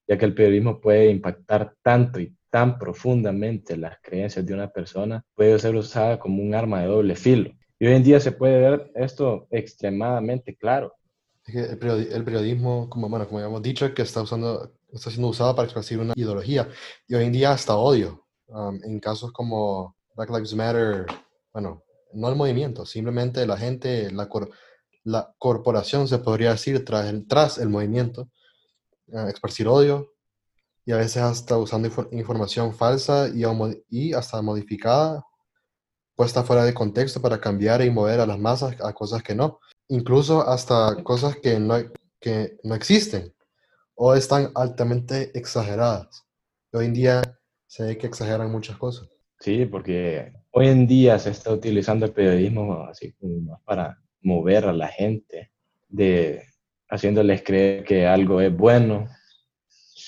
ya 0.09 0.17
que 0.17 0.25
el 0.25 0.33
periodismo 0.33 0.81
puede 0.81 1.11
impactar 1.11 1.75
tanto 1.83 2.19
y 2.19 2.35
tan 2.49 2.79
profundamente 2.79 3.77
las 3.77 3.99
creencias 4.01 4.43
de 4.43 4.55
una 4.55 4.67
persona 4.67 5.23
puede 5.35 5.57
ser 5.59 5.75
usada 5.75 6.19
como 6.19 6.41
un 6.41 6.55
arma 6.55 6.81
de 6.81 6.87
doble 6.87 7.15
filo. 7.15 7.51
Y 7.77 7.85
hoy 7.85 7.93
en 7.93 8.03
día 8.03 8.19
se 8.19 8.31
puede 8.31 8.59
ver 8.59 8.91
esto 8.95 9.47
extremadamente 9.51 10.55
claro. 10.57 10.95
El 11.45 11.77
periodismo, 11.77 12.89
como, 12.89 13.07
bueno, 13.07 13.27
como 13.27 13.39
hemos 13.39 13.61
dicho, 13.61 13.93
que 13.93 14.01
está, 14.01 14.23
usando, 14.23 14.73
está 14.91 15.11
siendo 15.11 15.29
usado 15.29 15.55
para 15.55 15.67
expresar 15.67 15.99
una 15.99 16.13
ideología 16.15 16.67
y 17.07 17.13
hoy 17.13 17.25
en 17.25 17.31
día 17.31 17.51
hasta 17.51 17.75
odio. 17.75 18.25
Um, 18.47 18.83
en 18.83 18.99
casos 18.99 19.31
como 19.31 19.95
Black 20.15 20.31
Lives 20.31 20.55
Matter, 20.55 21.05
bueno, 21.53 21.83
no 22.13 22.29
el 22.29 22.35
movimiento, 22.35 22.85
simplemente 22.85 23.45
la 23.45 23.57
gente, 23.57 24.11
la, 24.11 24.27
cor 24.27 24.49
la 25.03 25.33
corporación 25.37 26.07
se 26.07 26.19
podría 26.19 26.51
decir 26.51 26.83
tras 26.85 27.07
el, 27.07 27.27
tras 27.27 27.57
el 27.57 27.69
movimiento, 27.69 28.29
uh, 29.07 29.27
esparcir 29.27 29.67
odio, 29.67 30.13
y 30.85 30.91
a 30.91 30.97
veces 30.97 31.21
hasta 31.21 31.57
usando 31.57 31.87
inf 31.87 31.99
información 32.11 32.73
falsa 32.73 33.29
y, 33.29 33.43
y, 33.89 34.13
hasta 34.13 34.41
modificada, 34.41 35.23
puesta 36.15 36.43
fuera 36.43 36.65
de 36.65 36.73
contexto 36.73 37.21
para 37.21 37.39
cambiar 37.39 37.81
y 37.83 37.89
mover 37.89 38.19
a 38.19 38.25
las 38.25 38.39
masas 38.39 38.75
a 38.83 38.91
cosas 38.93 39.21
que 39.23 39.35
no. 39.35 39.59
Incluso 39.87 40.41
hasta 40.47 41.01
cosas 41.03 41.37
que 41.37 41.59
no, 41.59 41.75
que 42.19 42.57
no 42.63 42.75
existen 42.75 43.33
o 43.95 44.15
están 44.15 44.51
altamente 44.55 45.37
exageradas. 45.37 46.25
Hoy 46.73 46.85
en 46.85 46.93
día 46.93 47.39
se 47.67 47.83
ve 47.83 47.97
que 47.97 48.07
exageran 48.07 48.51
muchas 48.51 48.77
cosas. 48.77 49.07
Sí, 49.39 49.65
porque 49.65 50.33
hoy 50.51 50.67
en 50.67 50.87
día 50.87 51.17
se 51.17 51.31
está 51.31 51.51
utilizando 51.53 52.05
el 52.05 52.11
periodismo 52.13 52.83
así 52.83 53.13
como 53.13 53.61
para 53.63 53.97
mover 54.21 54.65
a 54.65 54.73
la 54.73 54.87
gente, 54.87 55.51
de 55.87 56.43
haciéndoles 56.89 57.43
creer 57.43 57.83
que 57.83 58.05
algo 58.05 58.41
es 58.41 58.55
bueno 58.55 59.07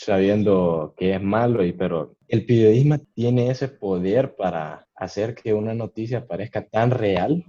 sabiendo 0.04 0.96
que 0.98 1.14
es 1.14 1.22
malo, 1.22 1.64
y, 1.64 1.74
pero 1.74 2.18
el 2.28 2.46
periodismo 2.46 2.98
tiene 3.14 3.52
ese 3.52 3.68
poder 3.68 4.36
para 4.36 4.88
hacer 4.96 5.36
que 5.36 5.54
una 5.54 5.74
noticia 5.74 6.26
parezca 6.26 6.68
tan 6.68 6.92
real 6.92 7.44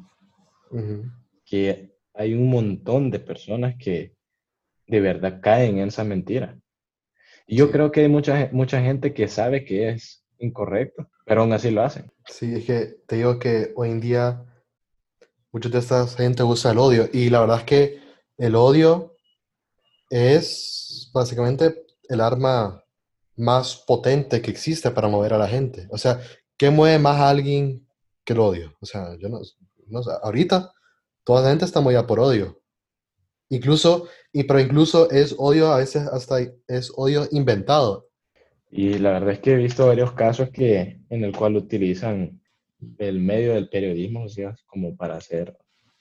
uh 0.70 0.76
-huh. 0.76 1.12
que 1.44 1.94
hay 2.14 2.34
un 2.34 2.50
montón 2.50 3.10
de 3.10 3.20
personas 3.20 3.76
que 3.78 4.14
de 4.86 5.00
verdad 5.00 5.40
caen 5.40 5.78
en 5.78 5.88
esa 5.88 6.04
mentira. 6.04 6.58
Y 7.46 7.56
yo 7.56 7.70
creo 7.70 7.90
que 7.90 8.00
hay 8.02 8.08
mucha, 8.08 8.50
mucha 8.52 8.82
gente 8.82 9.14
que 9.14 9.28
sabe 9.28 9.64
que 9.64 9.88
es 9.88 10.26
incorrecto, 10.38 11.08
pero 11.32 11.40
aún 11.40 11.52
así 11.54 11.70
lo 11.70 11.82
hacen. 11.82 12.12
Sí, 12.26 12.56
es 12.56 12.66
que 12.66 13.00
te 13.06 13.16
digo 13.16 13.38
que 13.38 13.72
hoy 13.74 13.88
en 13.88 14.02
día 14.02 14.44
mucha 15.50 15.70
de 15.70 15.78
esta 15.78 16.06
gente 16.06 16.42
usa 16.42 16.72
el 16.72 16.78
odio 16.78 17.08
y 17.10 17.30
la 17.30 17.40
verdad 17.40 17.60
es 17.60 17.64
que 17.64 18.02
el 18.36 18.54
odio 18.54 19.16
es 20.10 21.10
básicamente 21.14 21.86
el 22.10 22.20
arma 22.20 22.84
más 23.34 23.76
potente 23.76 24.42
que 24.42 24.50
existe 24.50 24.90
para 24.90 25.08
mover 25.08 25.32
a 25.32 25.38
la 25.38 25.48
gente. 25.48 25.88
O 25.90 25.96
sea, 25.96 26.20
¿qué 26.58 26.68
mueve 26.68 26.98
más 26.98 27.18
a 27.18 27.30
alguien 27.30 27.88
que 28.26 28.34
el 28.34 28.40
odio? 28.40 28.76
O 28.82 28.84
sea, 28.84 29.16
yo 29.18 29.30
no, 29.30 29.40
no 29.86 30.00
ahorita 30.22 30.70
toda 31.24 31.40
la 31.40 31.48
gente 31.48 31.64
está 31.64 31.80
movida 31.80 32.06
por 32.06 32.20
odio. 32.20 32.60
Incluso, 33.48 34.06
y, 34.34 34.44
pero 34.44 34.60
incluso 34.60 35.10
es 35.10 35.34
odio, 35.38 35.72
a 35.72 35.78
veces 35.78 36.06
hasta 36.08 36.40
es 36.68 36.92
odio 36.94 37.26
inventado. 37.30 38.10
Y 38.74 38.98
la 38.98 39.12
verdad 39.12 39.32
es 39.32 39.40
que 39.40 39.52
he 39.52 39.56
visto 39.56 39.86
varios 39.86 40.12
casos 40.12 40.48
que, 40.48 40.98
en 41.10 41.24
el 41.24 41.36
cual 41.36 41.56
utilizan 41.56 42.40
el 42.96 43.20
medio 43.20 43.52
del 43.52 43.68
periodismo, 43.68 44.24
o 44.24 44.28
sea, 44.30 44.56
como 44.66 44.96
para 44.96 45.16
hacer, 45.16 45.54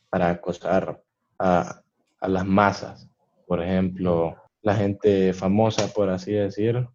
para 0.09 0.29
acosar 0.29 1.03
a, 1.37 1.81
a 2.21 2.27
las 2.29 2.45
masas. 2.45 3.09
Por 3.45 3.61
ejemplo, 3.61 4.37
la 4.61 4.73
gente 4.75 5.33
famosa, 5.33 5.93
por 5.93 6.09
así 6.09 6.31
decir, 6.31 6.87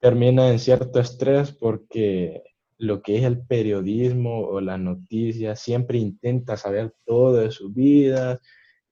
termina 0.00 0.50
en 0.50 0.58
cierto 0.58 1.00
estrés 1.00 1.52
porque 1.52 2.42
lo 2.78 3.02
que 3.02 3.18
es 3.18 3.24
el 3.24 3.42
periodismo 3.42 4.40
o 4.40 4.58
las 4.62 4.80
noticias 4.80 5.60
siempre 5.60 5.98
intenta 5.98 6.56
saber 6.56 6.94
todo 7.04 7.34
de 7.34 7.50
su 7.50 7.74
vida, 7.74 8.40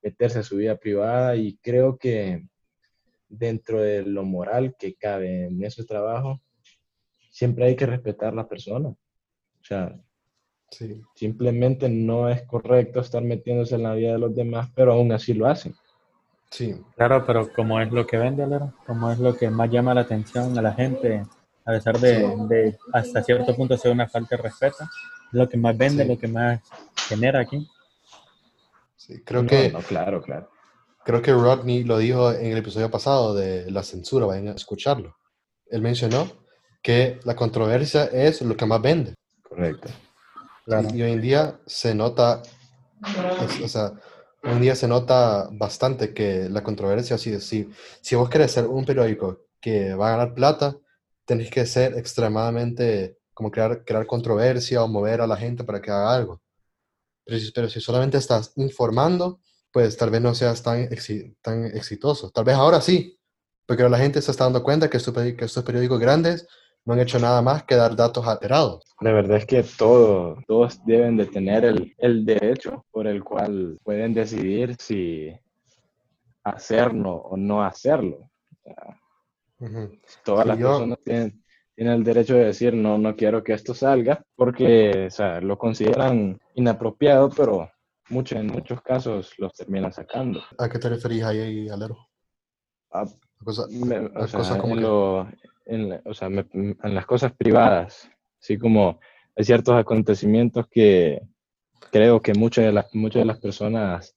meterse 0.02 0.40
a 0.40 0.42
su 0.42 0.56
vida 0.56 0.76
privada 0.76 1.36
y 1.36 1.56
creo 1.62 1.96
que 1.96 2.44
dentro 3.28 3.80
de 3.80 4.02
lo 4.02 4.24
moral 4.24 4.76
que 4.78 4.94
cabe 4.94 5.46
en 5.46 5.62
ese 5.64 5.84
trabajo, 5.84 6.40
siempre 7.30 7.66
hay 7.66 7.76
que 7.76 7.86
respetar 7.86 8.32
a 8.32 8.36
la 8.36 8.48
persona. 8.48 8.88
O 8.88 9.64
sea, 9.64 9.98
simplemente 11.14 11.88
no 11.88 12.28
es 12.28 12.42
correcto 12.42 13.00
estar 13.00 13.22
metiéndose 13.22 13.74
en 13.74 13.82
la 13.82 13.94
vida 13.94 14.12
de 14.12 14.18
los 14.18 14.34
demás, 14.34 14.70
pero 14.74 14.92
aún 14.92 15.12
así 15.12 15.34
lo 15.34 15.46
hacen. 15.46 15.74
Sí. 16.50 16.74
Claro, 16.94 17.24
pero 17.26 17.52
como 17.52 17.80
es 17.80 17.90
lo 17.90 18.06
que 18.06 18.16
vende, 18.16 18.46
como 18.86 19.10
es 19.10 19.18
lo 19.18 19.36
que 19.36 19.50
más 19.50 19.70
llama 19.70 19.94
la 19.94 20.02
atención 20.02 20.56
a 20.58 20.62
la 20.62 20.72
gente, 20.72 21.22
a 21.64 21.72
pesar 21.72 21.98
de, 21.98 22.76
hasta 22.92 23.22
cierto 23.22 23.54
punto 23.54 23.76
ser 23.76 23.92
una 23.92 24.08
falta 24.08 24.36
de 24.36 24.42
respeto, 24.42 24.84
es 24.84 25.32
lo 25.32 25.48
que 25.48 25.56
más 25.56 25.76
vende, 25.76 26.04
lo 26.04 26.16
que 26.16 26.28
más 26.28 26.60
genera 27.08 27.40
aquí. 27.40 27.66
Sí, 28.96 29.22
creo 29.24 29.44
que... 29.44 29.72
claro, 29.86 30.22
claro. 30.22 30.48
Creo 31.06 31.22
que 31.22 31.32
Rodney 31.32 31.84
lo 31.84 31.98
dijo 31.98 32.32
en 32.32 32.50
el 32.50 32.58
episodio 32.58 32.90
pasado 32.90 33.32
de 33.32 33.70
la 33.70 33.84
censura, 33.84 34.26
vayan 34.26 34.48
a 34.48 34.56
escucharlo. 34.56 35.16
Él 35.66 35.80
mencionó 35.80 36.28
que 36.82 37.20
la 37.22 37.36
controversia 37.36 38.06
es 38.06 38.42
lo 38.42 38.56
que 38.56 38.66
más 38.66 38.82
vende. 38.82 39.14
Correcto. 39.48 39.88
Y, 40.66 41.02
hoy 41.02 41.12
en 41.12 41.20
día 41.20 41.60
se 41.64 41.94
nota, 41.94 42.42
o 43.62 43.68
sea, 43.68 43.92
hoy 44.42 44.50
en 44.50 44.60
día 44.60 44.74
se 44.74 44.88
nota 44.88 45.48
bastante 45.52 46.12
que 46.12 46.48
la 46.48 46.64
controversia, 46.64 47.16
si, 47.18 47.40
si, 47.40 47.70
si 48.00 48.16
vos 48.16 48.28
querés 48.28 48.50
ser 48.50 48.66
un 48.66 48.84
periódico 48.84 49.46
que 49.60 49.94
va 49.94 50.08
a 50.08 50.16
ganar 50.16 50.34
plata, 50.34 50.76
tenés 51.24 51.50
que 51.52 51.66
ser 51.66 51.96
extremadamente, 51.96 53.20
como 53.32 53.52
crear, 53.52 53.84
crear 53.84 54.06
controversia 54.06 54.82
o 54.82 54.88
mover 54.88 55.20
a 55.20 55.28
la 55.28 55.36
gente 55.36 55.62
para 55.62 55.80
que 55.80 55.92
haga 55.92 56.12
algo. 56.12 56.42
Pero 57.24 57.38
si, 57.38 57.52
pero 57.52 57.68
si 57.68 57.80
solamente 57.80 58.18
estás 58.18 58.52
informando, 58.56 59.38
pues 59.72 59.96
tal 59.96 60.10
vez 60.10 60.20
no 60.20 60.34
seas 60.34 60.62
tan, 60.62 60.88
tan 61.42 61.64
exitoso. 61.66 62.30
Tal 62.30 62.44
vez 62.44 62.54
ahora 62.54 62.80
sí, 62.80 63.18
porque 63.66 63.88
la 63.88 63.98
gente 63.98 64.22
se 64.22 64.30
está 64.30 64.44
dando 64.44 64.62
cuenta 64.62 64.88
que 64.88 64.96
estos, 64.96 65.14
que 65.14 65.44
estos 65.44 65.64
periódicos 65.64 66.00
grandes 66.00 66.46
no 66.84 66.94
han 66.94 67.00
hecho 67.00 67.18
nada 67.18 67.42
más 67.42 67.64
que 67.64 67.74
dar 67.74 67.96
datos 67.96 68.26
alterados. 68.26 68.84
La 69.00 69.12
verdad 69.12 69.38
es 69.38 69.46
que 69.46 69.64
todo, 69.64 70.38
todos 70.46 70.80
deben 70.86 71.16
de 71.16 71.26
tener 71.26 71.64
el, 71.64 71.94
el 71.98 72.24
derecho 72.24 72.86
por 72.92 73.08
el 73.08 73.24
cual 73.24 73.76
pueden 73.82 74.14
decidir 74.14 74.76
si 74.78 75.32
hacerlo 76.44 77.12
o 77.12 77.36
no 77.36 77.64
hacerlo. 77.64 78.30
Todas 80.24 80.46
las 80.46 80.56
personas 80.56 80.98
tienen, 81.04 81.42
tienen, 81.74 81.94
el 81.94 82.04
derecho 82.04 82.34
de 82.34 82.44
decir, 82.44 82.72
no, 82.72 82.98
no 82.98 83.16
quiero 83.16 83.42
que 83.42 83.52
esto 83.52 83.74
salga, 83.74 84.22
porque 84.36 85.06
o 85.08 85.10
sea, 85.10 85.40
lo 85.40 85.58
consideran 85.58 86.38
inapropiado, 86.54 87.30
pero 87.30 87.68
mucho, 88.08 88.36
en 88.36 88.46
muchos 88.46 88.80
casos 88.82 89.32
los 89.38 89.52
terminan 89.54 89.92
sacando. 89.92 90.42
¿A 90.58 90.68
qué 90.68 90.78
te 90.78 90.88
referís 90.88 91.24
ahí, 91.24 91.68
Alero? 91.68 91.98
A, 92.90 93.04
cosas 93.44 93.66
como 94.58 95.28
en, 95.66 96.00
o 96.04 96.14
sea, 96.14 96.28
en 96.28 96.94
las 96.94 97.06
cosas 97.06 97.32
privadas, 97.36 98.08
así 98.40 98.56
como 98.56 99.00
hay 99.34 99.44
ciertos 99.44 99.74
acontecimientos 99.74 100.66
que 100.68 101.20
creo 101.90 102.22
que 102.22 102.34
muchas 102.34 102.64
de 102.64 102.72
las, 102.72 102.94
muchas 102.94 103.22
de 103.22 103.26
las 103.26 103.38
personas 103.38 104.16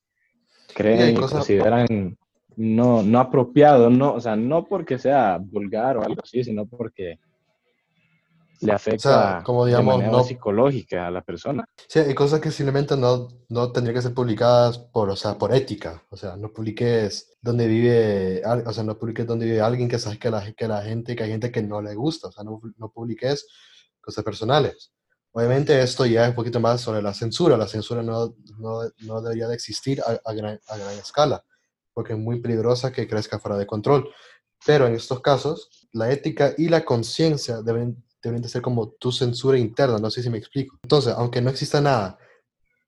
creen 0.74 1.10
y 1.10 1.14
consideran 1.14 2.16
no, 2.56 3.02
no 3.02 3.20
apropiado, 3.20 3.90
no, 3.90 4.14
o 4.14 4.20
sea, 4.20 4.36
no 4.36 4.66
porque 4.66 4.98
sea 4.98 5.38
vulgar 5.40 5.96
o 5.96 6.02
algo 6.02 6.20
así, 6.22 6.44
sino 6.44 6.66
porque 6.66 7.18
le 8.60 8.72
afecta 8.72 9.42
como 9.44 9.64
digamos, 9.64 9.94
de 9.94 9.98
manera 9.98 10.18
no, 10.18 10.24
psicológica 10.24 11.06
a 11.06 11.10
la 11.10 11.22
persona. 11.22 11.64
Sí, 11.88 11.98
hay 11.98 12.14
cosas 12.14 12.40
que 12.40 12.50
simplemente 12.50 12.96
no, 12.96 13.28
no 13.48 13.72
tendrían 13.72 13.96
que 13.96 14.02
ser 14.02 14.14
publicadas 14.14 14.78
por, 14.78 15.08
o 15.08 15.16
sea, 15.16 15.38
por 15.38 15.54
ética. 15.54 16.02
O 16.10 16.16
sea, 16.16 16.36
no 16.36 16.52
publiques 16.52 17.36
donde 17.40 17.66
vive, 17.66 18.42
o 18.44 18.72
sea, 18.72 18.84
no 18.84 18.98
publiques 18.98 19.26
donde 19.26 19.46
vive 19.46 19.60
alguien 19.60 19.88
que 19.88 19.98
sabes 19.98 20.18
que 20.18 20.30
la, 20.30 20.52
que 20.52 20.68
la 20.68 20.82
gente, 20.82 21.16
que 21.16 21.24
hay 21.24 21.30
gente 21.30 21.50
que 21.50 21.62
no 21.62 21.80
le 21.80 21.94
gusta. 21.94 22.28
O 22.28 22.32
sea, 22.32 22.44
no, 22.44 22.60
no 22.76 22.90
publiques 22.90 23.46
cosas 24.00 24.24
personales. 24.24 24.92
Obviamente 25.32 25.80
esto 25.80 26.04
ya 26.06 26.24
es 26.24 26.30
un 26.30 26.34
poquito 26.34 26.60
más 26.60 26.80
sobre 26.80 27.00
la 27.00 27.14
censura. 27.14 27.56
La 27.56 27.68
censura 27.68 28.02
no, 28.02 28.34
no, 28.58 28.82
no 28.98 29.22
debería 29.22 29.48
de 29.48 29.54
existir 29.54 30.02
a, 30.02 30.20
a, 30.28 30.34
gran, 30.34 30.60
a 30.68 30.76
gran 30.76 30.98
escala, 30.98 31.44
porque 31.94 32.12
es 32.12 32.18
muy 32.18 32.40
peligrosa 32.40 32.92
que 32.92 33.08
crezca 33.08 33.38
fuera 33.38 33.56
de 33.56 33.66
control. 33.66 34.10
Pero 34.66 34.86
en 34.86 34.94
estos 34.94 35.20
casos, 35.20 35.88
la 35.92 36.12
ética 36.12 36.52
y 36.58 36.68
la 36.68 36.84
conciencia 36.84 37.62
deben 37.62 38.04
deben 38.22 38.42
de 38.42 38.48
ser 38.48 38.62
como 38.62 38.90
tu 38.90 39.12
censura 39.12 39.58
interna, 39.58 39.98
no 39.98 40.10
sé 40.10 40.22
si 40.22 40.30
me 40.30 40.38
explico. 40.38 40.78
Entonces, 40.82 41.14
aunque 41.16 41.40
no 41.40 41.50
exista 41.50 41.80
nada 41.80 42.18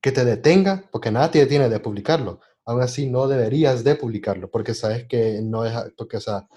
que 0.01 0.13
te 0.13 0.25
detenga, 0.25 0.85
porque 0.91 1.11
nada 1.11 1.31
te 1.31 1.39
detiene 1.39 1.69
de 1.69 1.81
publicarlo, 1.81 2.41
aún 2.65 2.83
así 2.83 3.09
no 3.09 3.29
deberías 3.29 3.85
de 3.85 3.95
publicarlo, 3.95 4.51
porque 4.51 4.75
sabes 4.75 5.07
que 5.07 5.41
no 5.43 5.65
es, 5.65 5.75
porque, 5.97 6.17
o 6.17 6.21
sea, 6.21 6.49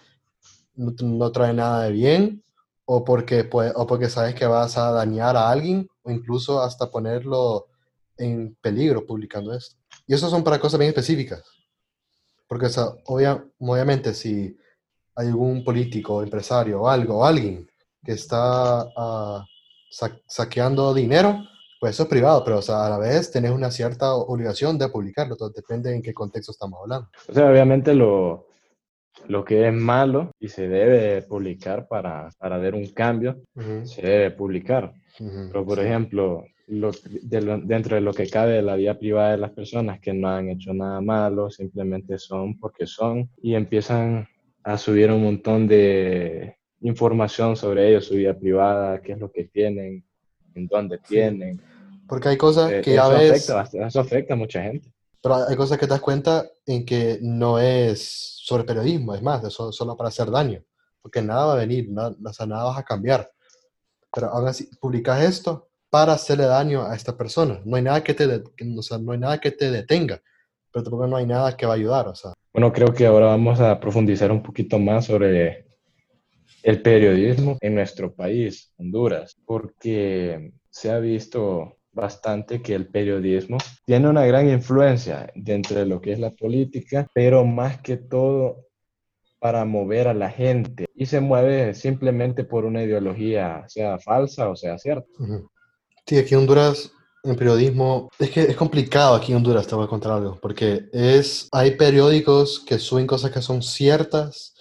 no, 0.75 1.31
trae 1.31 1.53
nada 1.53 1.83
de 1.83 1.91
bien, 1.91 2.43
o 2.85 3.03
porque, 3.03 3.43
pues, 3.43 3.71
o 3.75 3.87
porque 3.87 4.09
sabes 4.09 4.35
que 4.35 4.45
vas 4.45 4.77
a 4.77 4.91
dañar 4.91 5.37
a 5.37 5.49
alguien, 5.49 5.87
o 6.03 6.11
incluso 6.11 6.61
hasta 6.61 6.89
ponerlo 6.89 7.67
en 8.17 8.55
peligro 8.61 9.05
publicando 9.05 9.53
esto. 9.53 9.75
Y 10.07 10.13
eso 10.13 10.29
son 10.29 10.43
para 10.43 10.59
cosas 10.59 10.79
bien 10.79 10.89
específicas. 10.89 11.43
Porque, 12.47 12.67
o 12.67 12.69
sea, 12.69 12.87
obviamente, 13.05 14.13
si 14.13 14.57
hay 15.15 15.27
algún 15.27 15.63
político, 15.63 16.21
empresario 16.21 16.81
o 16.81 16.89
algo, 16.89 17.19
o 17.19 17.25
alguien 17.25 17.67
que 18.05 18.13
está 18.13 18.85
uh, 18.85 19.43
saqueando 20.27 20.93
dinero, 20.93 21.43
pues 21.79 21.95
eso 21.95 22.03
es 22.03 22.09
privado, 22.09 22.43
pero 22.43 22.59
o 22.59 22.61
sea, 22.61 22.85
a 22.85 22.89
la 22.89 22.97
vez 22.97 23.31
tenés 23.31 23.51
una 23.51 23.71
cierta 23.71 24.13
obligación 24.13 24.77
de 24.77 24.89
publicarlo, 24.89 25.35
todo 25.35 25.49
depende 25.49 25.93
en 25.93 26.01
qué 26.01 26.13
contexto 26.13 26.51
estamos 26.51 26.79
hablando. 26.81 27.09
O 27.27 27.33
sea, 27.33 27.49
obviamente 27.49 27.93
lo, 27.93 28.47
lo 29.27 29.43
que 29.43 29.67
es 29.67 29.73
malo 29.73 30.31
y 30.39 30.47
se 30.47 30.67
debe 30.67 31.21
publicar 31.23 31.87
para, 31.87 32.29
para 32.37 32.57
ver 32.57 32.75
un 32.75 32.87
cambio, 32.87 33.41
se 33.83 34.01
debe 34.01 34.31
publicar. 34.31 34.93
Pero, 35.17 35.65
por 35.65 35.79
ejemplo, 35.79 36.45
lo, 36.67 36.91
dentro 37.21 37.95
de 37.95 38.01
lo 38.01 38.13
que 38.13 38.29
cabe 38.29 38.53
de 38.53 38.61
la 38.61 38.75
vida 38.75 38.97
privada 38.97 39.31
de 39.31 39.37
las 39.37 39.51
personas 39.51 39.99
que 39.99 40.13
no 40.13 40.29
han 40.29 40.49
hecho 40.49 40.73
nada 40.73 41.01
malo, 41.01 41.49
simplemente 41.49 42.17
son 42.17 42.57
porque 42.59 42.85
son 42.85 43.29
y 43.41 43.55
empiezan 43.55 44.27
a 44.63 44.77
subir 44.77 45.11
un 45.11 45.23
montón 45.23 45.67
de, 45.67 46.57
información 46.85 47.55
sobre 47.55 47.89
ellos, 47.89 48.05
su 48.05 48.15
vida 48.15 48.33
privada, 48.33 49.01
qué 49.01 49.13
es 49.13 49.19
lo 49.19 49.31
que 49.31 49.45
tienen, 49.45 50.05
en 50.53 50.67
dónde 50.67 50.99
tienen. 50.99 51.59
Porque 52.07 52.29
hay 52.29 52.37
cosas 52.37 52.71
eh, 52.71 52.81
que 52.81 52.97
a 52.97 53.07
veces... 53.07 53.49
Afecta, 53.49 53.87
eso 53.87 53.99
afecta 53.99 54.33
a 54.35 54.37
mucha 54.37 54.61
gente. 54.61 54.91
Pero 55.21 55.35
hay 55.47 55.55
cosas 55.55 55.79
que 55.79 55.87
te 55.87 55.91
das 55.91 56.01
cuenta 56.01 56.45
en 56.67 56.85
que 56.85 57.17
no 57.21 57.57
es 57.57 58.37
sobre 58.43 58.63
periodismo, 58.63 59.15
es 59.15 59.23
más, 59.23 59.43
es 59.43 59.53
solo 59.53 59.97
para 59.97 60.09
hacer 60.09 60.29
daño. 60.29 60.63
Porque 61.01 61.21
nada 61.21 61.45
va 61.45 61.53
a 61.53 61.57
venir, 61.57 61.89
nada, 61.89 62.15
nada 62.19 62.63
vas 62.65 62.77
a 62.77 62.83
cambiar. 62.83 63.31
Pero 64.13 64.27
aún 64.27 64.47
así, 64.47 64.69
publicas 64.79 65.23
esto 65.23 65.67
para 65.89 66.13
hacerle 66.13 66.45
daño 66.45 66.85
a 66.85 66.95
esta 66.95 67.17
persona. 67.17 67.59
No 67.65 67.75
hay 67.75 67.81
nada 67.81 68.03
que 68.03 68.13
te, 68.13 68.25
o 68.25 68.81
sea, 68.83 68.99
no 68.99 69.13
hay 69.13 69.19
nada 69.19 69.39
que 69.39 69.51
te 69.51 69.71
detenga, 69.71 70.21
pero 70.71 70.83
tampoco 70.83 71.07
no 71.07 71.17
hay 71.17 71.25
nada 71.25 71.57
que 71.57 71.65
va 71.65 71.73
a 71.73 71.75
ayudar. 71.75 72.07
O 72.07 72.15
sea. 72.15 72.33
Bueno, 72.53 72.71
creo 72.71 72.93
que 72.93 73.07
ahora 73.07 73.25
vamos 73.25 73.59
a 73.59 73.79
profundizar 73.79 74.31
un 74.31 74.43
poquito 74.43 74.77
más 74.77 75.05
sobre 75.05 75.64
el 76.65 76.81
periodismo 76.81 77.59
en 77.61 77.75
nuestro 77.75 78.15
país, 78.15 78.73
Honduras, 78.77 79.37
porque 79.45 80.51
se 80.71 80.89
ha 80.89 80.97
visto 80.97 81.77
bastante 81.91 82.63
que 82.63 82.73
el 82.73 82.87
periodismo 82.87 83.59
tiene 83.85 84.09
una 84.09 84.25
gran 84.25 84.49
influencia 84.49 85.31
dentro 85.35 85.77
de 85.77 85.85
lo 85.85 86.01
que 86.01 86.13
es 86.13 86.19
la 86.19 86.31
política, 86.31 87.07
pero 87.13 87.45
más 87.45 87.79
que 87.81 87.97
todo 87.97 88.65
para 89.37 89.63
mover 89.63 90.07
a 90.07 90.15
la 90.15 90.31
gente 90.31 90.87
y 90.95 91.05
se 91.05 91.19
mueve 91.19 91.75
simplemente 91.75 92.43
por 92.43 92.65
una 92.65 92.81
ideología, 92.81 93.63
sea 93.67 93.99
falsa 93.99 94.49
o 94.49 94.55
sea 94.55 94.79
cierta. 94.79 95.07
Sí, 96.07 96.17
aquí 96.17 96.33
en 96.33 96.39
Honduras, 96.39 96.91
en 97.23 97.35
periodismo, 97.35 98.09
es 98.17 98.31
que 98.31 98.41
es 98.41 98.55
complicado 98.55 99.13
aquí 99.13 99.33
en 99.33 99.37
Honduras, 99.37 99.67
te 99.67 99.75
voy 99.75 99.85
a 99.85 99.89
contar 99.89 100.13
algo, 100.13 100.39
porque 100.41 100.89
es, 100.91 101.47
hay 101.51 101.77
periódicos 101.77 102.59
que 102.59 102.79
suben 102.79 103.05
cosas 103.05 103.29
que 103.29 103.43
son 103.43 103.61
ciertas. 103.61 104.55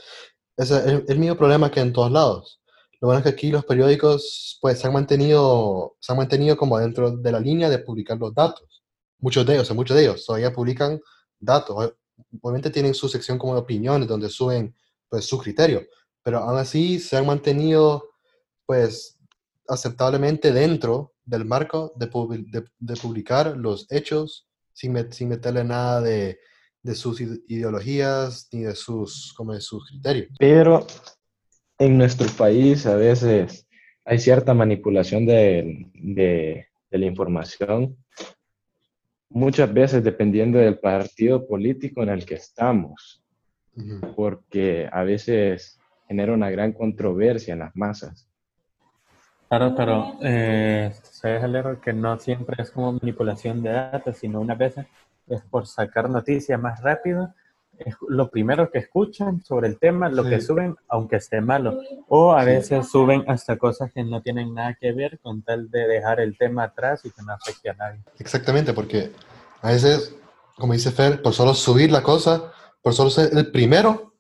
Es 0.56 0.70
el, 0.70 1.18
mismo 1.18 1.36
problema 1.36 1.70
que 1.70 1.80
en 1.80 1.92
todos 1.92 2.12
lados. 2.12 2.60
Lo 3.00 3.08
bueno 3.08 3.18
es 3.18 3.24
que 3.24 3.30
aquí 3.30 3.50
los 3.50 3.64
periódicos 3.64 4.58
pues 4.60 4.78
se 4.78 4.86
han 4.86 4.92
mantenido, 4.92 5.96
se 6.00 6.12
han 6.12 6.18
mantenido 6.18 6.56
como 6.56 6.78
dentro 6.78 7.16
de 7.16 7.32
la 7.32 7.40
línea 7.40 7.68
de 7.68 7.78
publicar 7.78 8.18
los 8.18 8.32
datos. 8.34 8.82
Muchos 9.18 9.44
de 9.46 9.54
ellos, 9.54 9.74
muchos 9.74 9.96
de 9.96 10.04
ellos 10.04 10.24
todavía 10.24 10.52
publican 10.52 11.00
datos. 11.40 11.94
Obviamente 12.40 12.70
tienen 12.70 12.94
su 12.94 13.08
sección 13.08 13.36
como 13.38 13.54
de 13.54 13.60
opiniones 13.60 14.08
donde 14.08 14.28
suben 14.28 14.74
pues 15.08 15.24
su 15.26 15.38
criterio, 15.38 15.82
pero 16.22 16.38
aún 16.38 16.58
así 16.58 17.00
se 17.00 17.16
han 17.16 17.26
mantenido 17.26 18.10
pues 18.64 19.18
aceptablemente 19.68 20.52
dentro 20.52 21.14
del 21.24 21.44
marco 21.44 21.92
de, 21.96 22.06
publicar 22.96 23.56
los 23.56 23.86
hechos 23.90 24.46
sin, 24.72 25.12
sin 25.12 25.28
meterle 25.28 25.64
nada 25.64 26.00
de, 26.00 26.38
de, 26.84 26.94
sus 26.94 27.20
ideologías 27.20 28.48
ni 28.52 28.62
de 28.62 28.76
sus, 28.76 29.32
como 29.36 29.54
de 29.54 29.60
sus 29.60 29.88
criterios. 29.88 30.28
Pero 30.38 30.86
en 31.78 31.98
nuestro 31.98 32.28
país 32.36 32.86
a 32.86 32.94
veces 32.94 33.66
hay 34.04 34.18
cierta 34.18 34.54
manipulación 34.54 35.26
de, 35.26 35.90
de, 35.94 36.68
de 36.90 36.98
la 36.98 37.06
información, 37.06 37.96
muchas 39.28 39.72
veces 39.72 40.04
dependiendo 40.04 40.58
del 40.58 40.78
partido 40.78 41.46
político 41.46 42.02
en 42.02 42.10
el 42.10 42.24
que 42.24 42.34
estamos, 42.34 43.24
porque 44.14 44.88
a 44.92 45.02
veces 45.02 45.80
genera 46.06 46.32
una 46.32 46.50
gran 46.50 46.72
controversia 46.72 47.54
en 47.54 47.60
las 47.60 47.74
masas. 47.74 48.28
Claro, 49.48 49.74
pero 49.76 50.18
eh, 50.22 50.92
sabes, 51.02 51.42
Alero, 51.42 51.80
que 51.80 51.92
no 51.92 52.18
siempre 52.18 52.62
es 52.62 52.70
como 52.70 52.92
manipulación 52.92 53.62
de 53.62 53.70
datos, 53.70 54.16
sino 54.16 54.40
una 54.40 54.54
vez 54.54 54.76
es 55.26 55.42
por 55.42 55.66
sacar 55.66 56.10
noticias 56.10 56.60
más 56.60 56.80
rápido. 56.82 57.34
Es 57.78 57.96
lo 58.08 58.30
primero 58.30 58.70
que 58.70 58.78
escuchan 58.78 59.42
sobre 59.42 59.66
el 59.66 59.78
tema, 59.78 60.08
lo 60.08 60.24
que 60.24 60.40
suben, 60.40 60.76
aunque 60.88 61.16
esté 61.16 61.40
malo. 61.40 61.80
O 62.08 62.32
a 62.32 62.44
veces 62.44 62.88
suben 62.88 63.24
hasta 63.26 63.56
cosas 63.56 63.92
que 63.92 64.04
no 64.04 64.22
tienen 64.22 64.54
nada 64.54 64.76
que 64.80 64.92
ver 64.92 65.18
con 65.20 65.42
tal 65.42 65.70
de 65.70 65.88
dejar 65.88 66.20
el 66.20 66.38
tema 66.38 66.64
atrás 66.64 67.04
y 67.04 67.10
que 67.10 67.22
no 67.22 67.32
afecte 67.32 67.70
a 67.70 67.74
nadie. 67.74 68.00
Exactamente, 68.20 68.72
porque 68.72 69.10
a 69.60 69.70
veces, 69.70 70.14
como 70.56 70.72
dice 70.72 70.92
Fer, 70.92 71.20
por 71.20 71.32
solo 71.32 71.52
subir 71.52 71.90
la 71.90 72.02
cosa, 72.02 72.52
por 72.80 72.94
solo 72.94 73.10
ser 73.10 73.36
el 73.36 73.50
primero, 73.50 74.13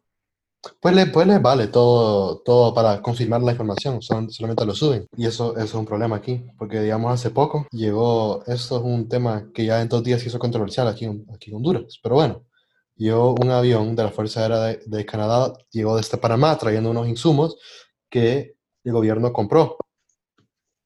pues 0.80 0.94
le, 0.94 1.06
pues 1.06 1.42
vale 1.42 1.68
todo, 1.68 2.38
todo 2.40 2.74
para 2.74 3.00
confirmar 3.02 3.42
la 3.42 3.52
información, 3.52 4.00
solamente 4.02 4.64
lo 4.64 4.74
suben. 4.74 5.06
Y 5.16 5.26
eso, 5.26 5.56
eso, 5.56 5.64
es 5.64 5.74
un 5.74 5.86
problema 5.86 6.16
aquí, 6.16 6.44
porque 6.58 6.80
digamos 6.80 7.12
hace 7.12 7.30
poco 7.30 7.66
llegó, 7.70 8.42
esto 8.46 8.78
es 8.78 8.82
un 8.82 9.08
tema 9.08 9.50
que 9.54 9.64
ya 9.64 9.80
en 9.80 9.88
dos 9.88 10.02
días 10.02 10.20
se 10.20 10.28
hizo 10.28 10.38
controversial 10.38 10.88
aquí, 10.88 11.06
aquí 11.34 11.50
en 11.50 11.56
Honduras, 11.56 11.98
pero 12.02 12.16
bueno, 12.16 12.44
llegó 12.96 13.34
un 13.34 13.50
avión 13.50 13.96
de 13.96 14.04
la 14.04 14.10
Fuerza 14.10 14.42
Aérea 14.42 14.78
de, 14.84 15.06
Canadá, 15.06 15.52
llegó 15.70 15.96
desde 15.96 16.18
Panamá 16.18 16.56
trayendo 16.58 16.90
unos 16.90 17.08
insumos 17.08 17.56
que 18.08 18.54
el 18.84 18.92
gobierno 18.92 19.32
compró. 19.32 19.76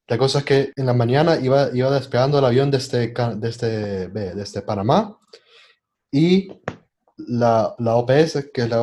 La 0.06 0.16
cosa 0.16 0.38
es 0.38 0.44
que 0.44 0.72
en 0.74 0.86
la 0.86 0.94
mañana 0.94 1.38
iba, 1.38 1.68
iba 1.74 1.90
despegando 1.90 2.38
el 2.38 2.44
avión 2.44 2.70
desde, 2.70 3.12
desde, 3.36 4.08
desde 4.08 4.62
Panamá 4.62 5.18
y 6.10 6.48
la, 7.18 7.74
la 7.78 7.96
OPS, 7.96 8.48
que 8.54 8.62
es 8.62 8.70
la 8.70 8.80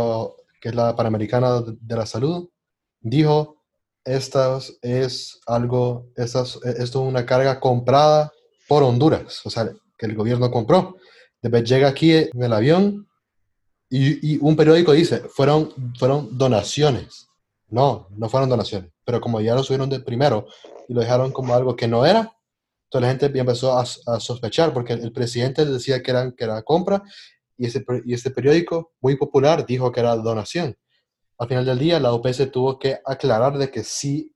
que 0.66 0.70
es 0.70 0.76
la 0.76 0.96
Panamericana 0.96 1.62
de 1.62 1.96
la 1.96 2.08
Salud, 2.08 2.50
dijo, 3.00 3.62
esta 4.04 4.58
es 4.82 5.40
algo, 5.46 6.08
esta 6.16 6.42
esto 6.42 6.64
es 6.64 6.96
una 6.96 7.24
carga 7.24 7.60
comprada 7.60 8.34
por 8.68 8.82
Honduras, 8.82 9.46
o 9.46 9.52
sea, 9.52 9.72
que 9.96 10.08
el 10.08 10.16
gobierno 10.16 10.50
compró. 10.50 10.96
Después 11.40 11.66
llega 11.66 11.88
aquí 11.88 12.14
en 12.14 12.42
el 12.42 12.52
avión 12.52 13.08
y, 13.92 14.40
un 14.40 14.56
periódico 14.56 14.92
dice, 14.94 15.20
fueron, 15.20 15.72
fueron 16.00 16.36
donaciones. 16.36 17.28
No, 17.68 18.08
no 18.18 18.28
fueron 18.28 18.50
donaciones, 18.50 18.90
pero 19.06 19.22
como 19.22 19.42
ya 19.42 19.54
lo 19.54 19.62
subieron 19.62 19.88
de 19.88 20.00
primero 20.00 20.48
y 20.90 20.96
lo 20.96 21.02
dejaron 21.02 21.32
como 21.32 21.54
algo 21.54 21.76
que 21.76 21.88
no 21.88 22.08
era, 22.08 22.36
entonces 22.86 23.02
la 23.02 23.08
gente 23.08 23.40
empezó 23.40 23.78
a, 23.78 23.86
sospechar 24.20 24.74
porque 24.74 24.94
el, 24.94 25.12
presidente 25.12 25.64
decía 25.64 26.02
que, 26.02 26.10
eran, 26.10 26.32
que 26.32 26.44
era 26.44 26.64
compra 26.64 27.04
y 27.58 27.66
este, 27.68 27.86
y 28.06 28.14
este 28.14 28.32
periódico 28.32 28.94
muy 29.02 29.16
popular 29.16 29.66
dijo 29.66 29.92
que 29.92 30.00
era 30.00 30.16
donación. 30.16 30.76
Al 31.38 31.48
final 31.48 31.66
del 31.66 31.80
día, 31.80 32.00
la 32.00 32.14
OPS 32.14 32.52
tuvo 32.52 32.80
que 32.80 33.00
aclarar 33.06 33.58
de 33.58 33.70
que 33.70 33.84
sí, 33.84 34.34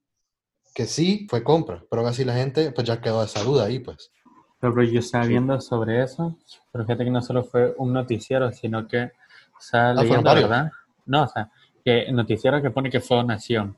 que 0.74 0.86
sí 0.86 1.28
fue 1.30 1.44
compra, 1.44 1.84
pero 1.90 2.06
así 2.06 2.26
la 2.26 2.36
gente 2.36 2.72
pues 2.72 2.86
ya 2.88 3.02
quedó 3.02 3.24
esa 3.24 3.44
duda 3.44 3.66
ahí, 3.66 3.80
pues. 3.80 4.12
Pero 4.60 4.84
yo 4.84 5.00
estaba 5.00 5.26
viendo 5.26 5.60
sobre 5.62 6.04
eso, 6.04 6.38
pero 6.72 6.86
fíjate 6.86 7.06
que 7.06 7.12
no 7.12 7.22
solo 7.22 7.46
fue 7.46 7.74
un 7.78 7.94
noticiero, 7.94 8.52
sino 8.52 8.88
que 8.88 9.12
sale 9.58 10.02
ah, 10.02 10.34
¿verdad? 10.34 10.72
No, 11.06 11.24
o 11.24 11.28
sea, 11.28 11.50
que 11.84 12.12
noticiero 12.12 12.62
que 12.62 12.70
pone 12.70 12.90
que 12.90 13.00
fue 13.00 13.18
donación. 13.18 13.78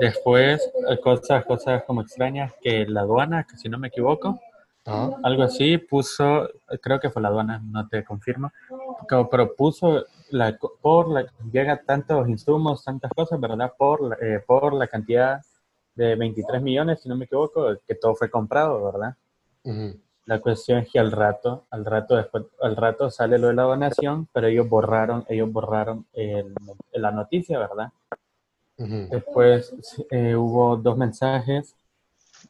Después, 0.00 0.68
eh, 0.88 0.98
cosas, 1.00 1.44
cosas 1.44 1.84
como 1.84 2.02
extrañas 2.02 2.52
que 2.60 2.86
la 2.86 3.02
aduana, 3.02 3.46
que 3.48 3.56
si 3.56 3.68
no 3.68 3.78
me 3.78 3.88
equivoco, 3.88 4.40
algo 4.84 5.42
así, 5.42 5.78
puso, 5.78 6.48
creo 6.80 7.00
que 7.00 7.10
fue 7.10 7.22
la 7.22 7.28
aduana, 7.28 7.62
no 7.64 7.86
te 7.88 8.04
confirmo, 8.04 8.52
pero 9.30 9.54
puso, 9.54 10.04
la, 10.30 10.56
por 10.80 11.08
la, 11.08 11.26
llega 11.52 11.82
tantos 11.82 12.28
insumos, 12.28 12.84
tantas 12.84 13.10
cosas, 13.12 13.38
¿verdad? 13.40 13.72
Por, 13.76 14.16
eh, 14.22 14.42
por 14.46 14.74
la 14.74 14.86
cantidad 14.86 15.40
de 15.94 16.16
23 16.16 16.62
millones, 16.62 17.02
si 17.02 17.08
no 17.08 17.16
me 17.16 17.26
equivoco, 17.26 17.76
que 17.86 17.94
todo 17.94 18.14
fue 18.14 18.30
comprado, 18.30 18.82
¿verdad? 18.84 19.16
La 20.24 20.40
cuestión 20.40 20.78
es 20.78 20.90
que 20.90 20.98
al 20.98 21.12
rato, 21.12 21.66
al 21.70 21.84
rato 21.84 22.16
después, 22.16 22.44
al 22.62 22.76
rato 22.76 23.10
sale 23.10 23.38
lo 23.38 23.48
de 23.48 23.54
la 23.54 23.64
donación, 23.64 24.28
pero 24.32 24.46
ellos 24.46 24.68
borraron, 24.68 25.24
ellos 25.28 25.52
borraron 25.52 26.06
el, 26.12 26.54
la 26.92 27.10
noticia, 27.10 27.58
¿verdad? 27.58 27.92
Después 28.78 29.74
eh, 30.10 30.34
hubo 30.34 30.76
dos 30.76 30.96
mensajes 30.96 31.76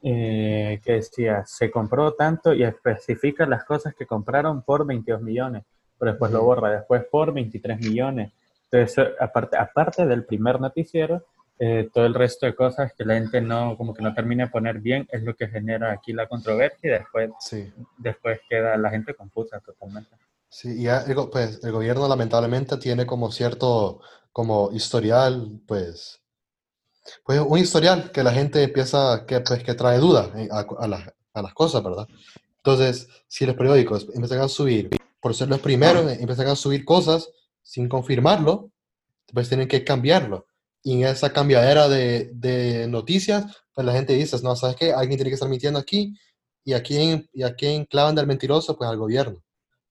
eh, 0.03 0.81
que 0.83 0.93
decía, 0.93 1.45
se 1.47 1.71
compró 1.71 2.15
tanto 2.15 2.55
y 2.55 2.63
especifica 2.63 3.47
las 3.47 3.65
cosas 3.65 3.95
que 3.95 4.07
compraron 4.07 4.63
por 4.63 4.87
22 4.87 5.21
millones, 5.21 5.65
pero 5.99 6.13
después 6.13 6.33
lo 6.33 6.43
borra, 6.43 6.71
después 6.71 7.05
por 7.11 7.33
23 7.33 7.79
millones. 7.81 8.33
Entonces, 8.71 9.15
aparte, 9.19 9.57
aparte 9.57 10.07
del 10.07 10.25
primer 10.25 10.61
noticiero, 10.61 11.25
eh, 11.59 11.91
todo 11.93 12.07
el 12.07 12.15
resto 12.15 12.47
de 12.47 12.55
cosas 12.55 12.95
que 12.97 13.05
la 13.05 13.15
gente 13.15 13.43
no, 13.43 13.77
como 13.77 13.93
que 13.93 14.03
no 14.03 14.15
termina 14.15 14.47
de 14.47 14.51
poner 14.51 14.79
bien, 14.79 15.07
es 15.13 15.23
lo 15.23 15.35
que 15.35 15.49
genera 15.49 15.93
aquí 15.93 16.15
la 16.15 16.27
controversia 16.27 16.79
y 16.89 16.99
después, 16.99 17.31
sí. 17.41 17.71
después 17.99 18.41
queda 18.49 18.79
la 18.79 18.89
gente 18.89 19.13
confusa 19.15 19.61
totalmente. 19.61 20.11
Sí, 20.49 20.83
y 20.83 20.87
el, 20.87 21.05
pues, 21.31 21.63
el 21.63 21.73
gobierno 21.73 22.09
lamentablemente 22.09 22.79
tiene 22.79 23.05
como 23.05 23.31
cierto, 23.31 24.01
como 24.33 24.71
historial, 24.73 25.61
pues, 25.67 26.20
pues 27.25 27.41
un 27.41 27.59
historial 27.59 28.11
que 28.13 28.23
la 28.23 28.33
gente 28.33 28.63
empieza, 28.63 29.25
que, 29.27 29.41
pues, 29.41 29.63
que 29.63 29.75
trae 29.75 29.99
duda 29.99 30.31
a, 30.51 30.61
a, 30.61 31.13
a, 31.35 31.43
las 31.43 31.55
cosas, 31.55 31.83
¿verdad? 31.83 32.07
Entonces, 32.57 33.09
si 33.27 33.47
los 33.47 33.57
periódicos 33.57 34.07
empiezan 34.15 34.41
a 34.41 34.49
subir, 34.49 34.91
por 35.21 35.35
ser 35.35 35.49
los 35.49 35.61
primeros, 35.61 36.11
empiezan 36.13 36.49
a 36.49 36.57
subir 36.57 36.85
cosas 36.85 37.31
sin 37.63 37.89
confirmarlo, 37.89 38.71
pues 39.33 39.49
tienen 39.49 39.69
que 39.69 39.85
cambiarlo. 39.85 40.47
Y 40.83 40.95
en 40.95 41.09
esa 41.09 41.33
cambiadera 41.33 41.89
de, 41.89 42.31
de 42.35 42.87
noticias, 42.89 43.45
pues 43.75 43.87
la 43.87 43.93
gente 43.93 44.15
dice, 44.15 44.37
no, 44.43 44.57
¿sabes 44.57 44.77
qué? 44.77 44.93
Alguien 44.93 45.19
tiene 45.19 45.31
que 45.31 45.35
estar 45.35 45.49
mintiendo 45.49 45.79
aquí, 45.79 46.15
y 46.65 46.73
a 46.73 46.83
quién, 46.83 47.29
y 47.33 47.43
a 47.43 47.55
quién 47.55 47.85
clavan 47.85 48.15
del 48.15 48.27
mentiroso, 48.27 48.77
pues 48.77 48.89
al 48.89 48.97
gobierno. 48.97 49.43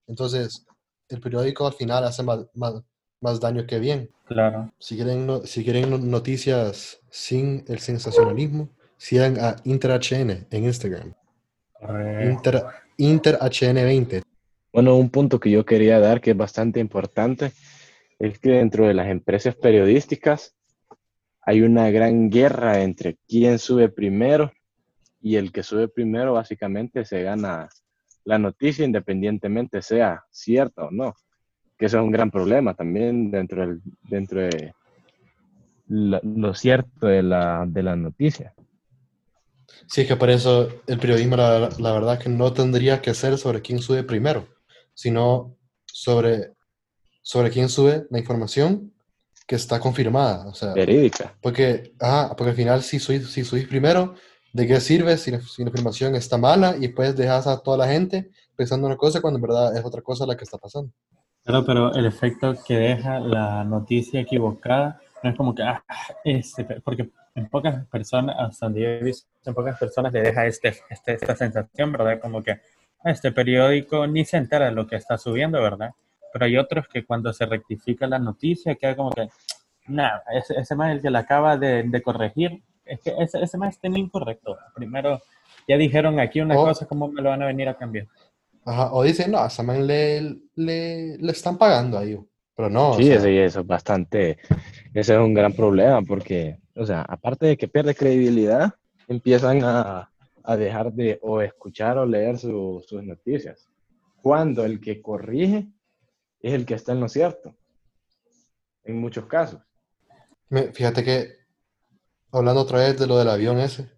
Entonces, 0.08 0.65
el 1.08 1.19
periódico 1.19 1.67
al 1.67 1.74
final 1.74 2.04
hace 2.04 2.24
más, 2.24 2.39
más, 2.54 2.76
más 3.22 3.40
daño 3.40 3.66
que 3.66 3.80
bien. 3.80 4.10
Claro. 4.26 4.72
Si 4.80 4.96
quieren, 4.96 5.46
si 5.46 5.64
quieren 5.64 6.10
noticias 6.10 7.02
sin 7.10 7.64
el 7.68 7.80
sensacionalismo, 7.80 8.70
sigan 8.98 9.38
a 9.40 9.56
InterHN 9.64 10.48
en 10.50 10.64
Instagram. 10.64 11.14
Inter, 12.24 12.64
InterHN20. 12.98 14.22
Bueno, 14.72 14.96
un 14.96 15.10
punto 15.10 15.40
que 15.40 15.50
yo 15.50 15.66
quería 15.66 16.00
dar 16.00 16.22
que 16.22 16.32
es 16.32 16.38
bastante 16.38 16.80
importante 16.80 17.54
es 18.20 18.38
que 18.40 18.52
dentro 18.52 18.88
de 18.88 18.94
las 18.94 19.08
empresas 19.08 19.56
periodísticas 19.56 20.56
hay 21.42 21.62
una 21.62 21.90
gran 21.90 22.30
guerra 22.30 22.82
entre 22.82 23.18
quién 23.28 23.58
sube 23.58 23.90
primero 23.90 24.52
y 25.22 25.38
el 25.38 25.52
que 25.52 25.64
sube 25.64 25.88
primero 25.88 26.34
básicamente 26.34 27.06
se 27.06 27.24
gana 27.24 27.70
la 28.26 28.38
noticia 28.38 28.86
independientemente 28.86 29.82
sea 29.82 30.24
cierta 30.30 30.84
o 30.84 30.92
no 30.92 31.16
que 31.80 31.86
eso 31.86 31.98
es 31.98 32.04
un 32.04 32.12
gran 32.12 32.30
problema 32.30 32.74
también 32.74 33.32
dentro, 33.32 33.62
del, 33.62 33.82
dentro 34.04 34.42
de 34.42 34.74
lo, 35.88 36.54
cierto 36.54 37.08
de 37.08 37.24
la, 37.24 37.63
de 37.65 37.82
la 37.82 37.96
noticia. 37.96 38.54
Sí, 39.88 40.02
es 40.02 40.08
que 40.08 40.18
por 40.18 40.30
eso 40.30 40.68
el 40.88 41.00
periodismo, 41.00 41.38
la, 41.38 41.70
la 41.80 41.94
verdad, 41.94 42.20
que 42.20 42.28
no 42.28 42.52
tendría 42.52 43.02
que 43.02 43.13
ser 43.13 43.38
sobre 43.38 43.62
quién 43.62 43.80
sube 43.80 44.04
primero, 44.04 44.46
sino 44.94 45.56
sobre, 45.86 46.52
sobre 47.22 47.50
quién 47.50 47.70
sube 47.70 48.06
la 48.10 48.20
información 48.20 48.92
que 49.48 49.56
está 49.56 49.80
confirmada. 49.80 50.48
O 50.48 50.54
sea, 50.54 50.74
Verídica. 50.74 51.34
porque, 51.42 51.94
ah, 52.02 52.36
porque 52.38 52.52
al 52.52 52.58
final, 52.58 52.84
si 52.84 53.00
subís, 53.00 53.32
si 53.32 53.46
subís 53.46 53.68
primero, 53.68 54.15
¿de 54.52 54.68
qué 54.68 54.82
sirve 54.82 55.18
si 55.18 55.32
la, 55.32 55.39
si 55.39 55.63
la 55.63 55.70
información 55.70 56.13
está 56.15 56.38
mala 56.38 56.76
y 56.76 56.82
después 56.82 57.15
dejas 57.15 57.48
a 57.48 57.58
toda 57.62 57.78
la 57.78 57.88
gente 57.88 58.30
pensando 58.58 58.86
una 58.86 58.98
cosa 58.98 59.22
cuando 59.22 59.38
en 59.38 59.44
verdad 59.44 59.78
es 59.78 59.86
otra 59.86 60.02
cosa 60.02 60.26
la 60.26 60.36
que 60.36 60.44
está 60.44 60.58
pasando? 60.58 60.92
Claro, 61.50 61.66
pero 61.66 61.92
el 61.96 62.06
efecto 62.06 62.54
que 62.64 62.78
deja 62.78 63.20
la 63.20 63.64
noticia 63.64 64.20
equivocada 64.22 65.00
no 65.24 65.32
es 65.32 65.36
como 65.36 65.56
que, 65.56 65.64
ah, 65.64 65.84
este, 66.24 66.64
porque 66.64 67.10
en 67.34 67.50
pocas 67.50 67.88
personas, 67.88 68.36
hasta 68.38 68.68
donde 68.68 68.82
yo 68.82 68.88
he 68.90 69.04
visto, 69.04 69.28
en 69.48 69.56
pocas 69.56 69.80
personas 69.80 70.14
le 70.14 70.22
deja 70.22 70.46
este, 70.46 70.76
este, 70.92 71.14
esta 71.14 71.36
sensación, 71.36 71.92
¿verdad? 71.92 72.20
Como 72.20 72.44
que 72.44 72.52
"Ah, 72.52 73.10
este 73.10 73.32
periódico 73.32 74.06
ni 74.06 74.26
se 74.26 74.38
entera 74.38 74.66
de 74.66 74.74
lo 74.74 74.86
que 74.86 74.98
está 74.98 75.18
subiendo, 75.18 75.60
¿verdad? 75.60 75.90
Pero 76.32 76.46
hay 76.46 76.56
otros 76.56 76.88
que 76.88 77.04
cuando 77.04 77.34
se 77.34 77.48
rectifica 77.48 78.06
la 78.06 78.20
noticia 78.20 78.76
queda 78.76 78.96
como 78.96 79.10
que, 79.10 79.28
nada, 79.88 80.22
ese, 80.32 80.54
ese 80.60 80.76
más 80.76 80.92
el 80.92 81.02
que 81.02 81.10
la 81.10 81.20
acaba 81.20 81.58
de, 81.58 81.82
de 81.82 82.02
corregir, 82.04 82.62
es 82.86 83.00
que 83.02 83.16
ese, 83.18 83.42
ese 83.42 83.58
más 83.58 83.74
está 83.74 83.88
incorrecto. 83.88 84.56
Primero, 84.76 85.20
ya 85.68 85.78
dijeron 85.78 86.20
aquí 86.20 86.42
una 86.42 86.60
Oh. 86.60 86.66
cosa, 86.66 86.86
¿cómo 86.86 87.08
me 87.08 87.24
lo 87.24 87.30
van 87.30 87.42
a 87.42 87.48
venir 87.48 87.68
a 87.70 87.74
cambiar? 87.74 88.06
Ajá, 88.70 88.84
o 88.94 89.04
dicen, 89.04 89.32
no, 89.32 89.40
a 89.40 89.48
esa 89.48 89.64
man 89.64 89.86
le, 89.88 90.22
le, 90.56 91.18
le 91.18 91.32
están 91.32 91.58
pagando 91.58 91.98
ahí. 91.98 92.18
Pero 92.56 92.70
no, 92.70 92.98
o 92.98 93.02
Sí, 93.02 93.08
sea, 93.08 93.24
eso, 93.24 93.28
eso 93.28 93.60
es 93.62 93.68
bastante, 93.68 94.38
ese 94.94 95.14
es 95.14 95.20
un 95.20 95.34
gran 95.34 95.54
problema 95.54 96.02
porque, 96.02 96.60
o 96.76 96.86
sea, 96.86 97.02
aparte 97.04 97.46
de 97.48 97.58
que 97.58 97.68
pierde 97.68 97.96
credibilidad, 97.96 98.74
empiezan 99.08 99.64
a, 99.64 100.12
a 100.44 100.58
dejar 100.58 100.92
de 100.94 101.20
o 101.22 101.42
escuchar 101.42 101.98
o 102.00 102.06
leer 102.06 102.38
su- 102.40 102.84
sus 102.88 103.04
noticias. 103.04 103.70
Cuando 104.22 104.66
el 104.66 104.82
que 104.82 105.02
corrige 105.02 105.70
es 106.42 106.54
el 106.54 106.66
que 106.66 106.76
está 106.76 106.94
en 106.94 107.02
lo 107.02 107.10
cierto, 107.10 107.56
en 108.84 109.00
muchos 109.00 109.26
casos. 109.28 109.62
fíjate 110.74 111.04
que, 111.04 111.30
hablando 112.32 112.62
otra 112.62 112.80
vez 112.80 113.00
de 113.00 113.08
lo 113.08 113.18
del 113.20 113.30
avión 113.30 113.60
ese, 113.60 113.92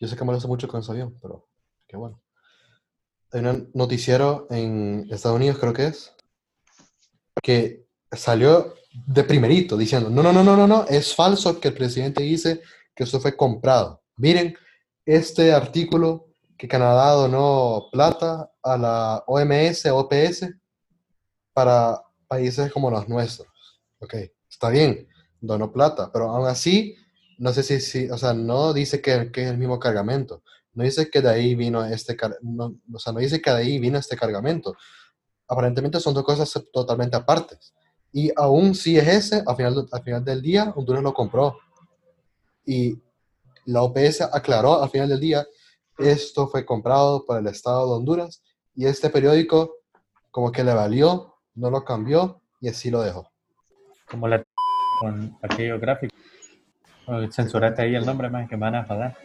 yo 0.00 0.08
sé 0.08 0.16
que 0.16 0.24
molesto 0.24 0.48
mucho 0.48 0.68
con 0.68 0.80
ese 0.80 0.92
avión, 0.92 1.18
pero 1.22 1.48
qué 1.88 1.96
bueno. 1.96 2.22
Hay 3.36 3.44
un 3.44 3.70
noticiero 3.74 4.46
en 4.48 5.06
Estados 5.10 5.36
Unidos, 5.36 5.58
creo 5.58 5.74
que 5.74 5.88
es, 5.88 6.14
que 7.42 7.84
salió 8.10 8.72
de 9.06 9.24
primerito 9.24 9.76
diciendo, 9.76 10.08
no, 10.08 10.22
no, 10.22 10.32
no, 10.32 10.42
no, 10.42 10.56
no, 10.56 10.66
no, 10.66 10.86
es 10.88 11.14
falso 11.14 11.60
que 11.60 11.68
el 11.68 11.74
presidente 11.74 12.22
dice 12.22 12.62
que 12.94 13.04
eso 13.04 13.20
fue 13.20 13.36
comprado. 13.36 14.02
Miren, 14.16 14.56
este 15.04 15.52
artículo 15.52 16.28
que 16.56 16.66
Canadá 16.66 17.10
donó 17.10 17.88
plata 17.92 18.50
a 18.62 18.78
la 18.78 19.22
OMS, 19.26 19.84
OPS, 19.84 20.48
para 21.52 22.00
países 22.26 22.72
como 22.72 22.90
los 22.90 23.06
nuestros. 23.06 23.48
Ok, 23.98 24.14
está 24.48 24.70
bien, 24.70 25.06
donó 25.42 25.70
plata, 25.70 26.10
pero 26.10 26.30
aún 26.30 26.46
así, 26.46 26.96
no 27.36 27.52
sé 27.52 27.62
si, 27.62 27.80
si 27.80 28.08
o 28.08 28.16
sea, 28.16 28.32
no 28.32 28.72
dice 28.72 29.02
que, 29.02 29.30
que 29.30 29.42
es 29.42 29.50
el 29.50 29.58
mismo 29.58 29.78
cargamento. 29.78 30.42
No 30.76 30.84
dice 30.84 31.10
que 31.10 31.22
de 31.22 31.30
ahí 31.30 31.54
vino 31.54 31.84
este, 31.84 32.16
no, 32.42 32.76
o 32.92 32.98
sea, 32.98 33.12
no 33.12 33.18
dice 33.18 33.40
que 33.40 33.50
de 33.50 33.56
ahí 33.56 33.78
vino 33.78 33.98
este 33.98 34.16
cargamento. 34.16 34.76
Aparentemente 35.48 35.98
son 36.00 36.12
dos 36.12 36.22
cosas 36.22 36.52
totalmente 36.72 37.16
apartes. 37.16 37.74
Y 38.12 38.30
aún 38.36 38.74
si 38.74 38.98
es 38.98 39.08
ese, 39.08 39.42
al 39.46 39.56
final, 39.56 39.88
al 39.90 40.02
final 40.02 40.24
del 40.24 40.42
día, 40.42 40.72
Honduras 40.76 41.02
lo 41.02 41.14
compró. 41.14 41.58
Y 42.66 43.00
la 43.64 43.82
OPS 43.82 44.20
aclaró 44.20 44.82
al 44.82 44.90
final 44.90 45.08
del 45.08 45.20
día, 45.20 45.46
esto 45.98 46.46
fue 46.46 46.66
comprado 46.66 47.24
por 47.24 47.38
el 47.38 47.46
Estado 47.46 47.86
de 47.86 47.92
Honduras 47.94 48.42
y 48.74 48.84
este 48.84 49.08
periódico 49.08 49.76
como 50.30 50.52
que 50.52 50.62
le 50.62 50.74
valió, 50.74 51.36
no 51.54 51.70
lo 51.70 51.84
cambió 51.84 52.42
y 52.60 52.68
así 52.68 52.90
lo 52.90 53.00
dejó. 53.00 53.30
Como 54.10 54.28
la 54.28 54.44
con 55.00 55.38
aquello 55.42 55.78
gráfico. 55.78 56.14
Censurate 57.30 57.82
ahí 57.82 57.94
el 57.94 58.04
nombre, 58.04 58.28
más 58.28 58.48
que 58.48 58.56
me 58.56 58.70
van 58.70 58.74
a. 58.74 59.16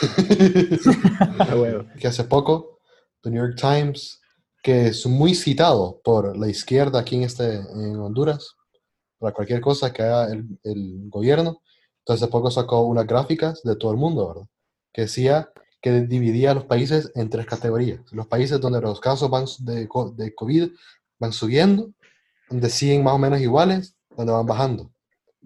Que 1.98 2.08
hace 2.08 2.24
poco, 2.24 2.80
The 3.22 3.30
New 3.30 3.42
York 3.42 3.56
Times, 3.58 4.20
que 4.62 4.88
es 4.88 5.06
muy 5.06 5.34
citado 5.34 6.00
por 6.04 6.36
la 6.36 6.48
izquierda 6.48 7.00
aquí 7.00 7.16
en, 7.16 7.22
este, 7.22 7.56
en 7.56 7.96
Honduras, 7.96 8.54
para 9.18 9.32
cualquier 9.32 9.60
cosa 9.60 9.92
que 9.92 10.02
haga 10.02 10.32
el, 10.32 10.46
el 10.62 11.08
gobierno, 11.08 11.62
entonces 12.00 12.22
hace 12.22 12.30
poco 12.30 12.50
sacó 12.50 12.82
unas 12.82 13.06
gráficas 13.06 13.62
de 13.62 13.76
todo 13.76 13.90
el 13.90 13.96
mundo, 13.96 14.28
¿verdad? 14.28 14.46
Que 14.92 15.02
decía 15.02 15.50
que 15.80 16.02
dividía 16.02 16.52
a 16.52 16.54
los 16.54 16.64
países 16.64 17.10
en 17.14 17.30
tres 17.30 17.46
categorías. 17.46 18.00
Los 18.12 18.26
países 18.26 18.60
donde 18.60 18.80
los 18.80 19.00
casos 19.00 19.30
van 19.30 19.46
de, 19.60 19.88
de 20.16 20.34
COVID 20.34 20.70
van 21.18 21.32
subiendo, 21.32 21.92
donde 22.48 22.70
siguen 22.70 23.04
más 23.04 23.14
o 23.14 23.18
menos 23.18 23.40
iguales, 23.40 23.94
donde 24.16 24.32
van 24.32 24.46
bajando. 24.46 24.90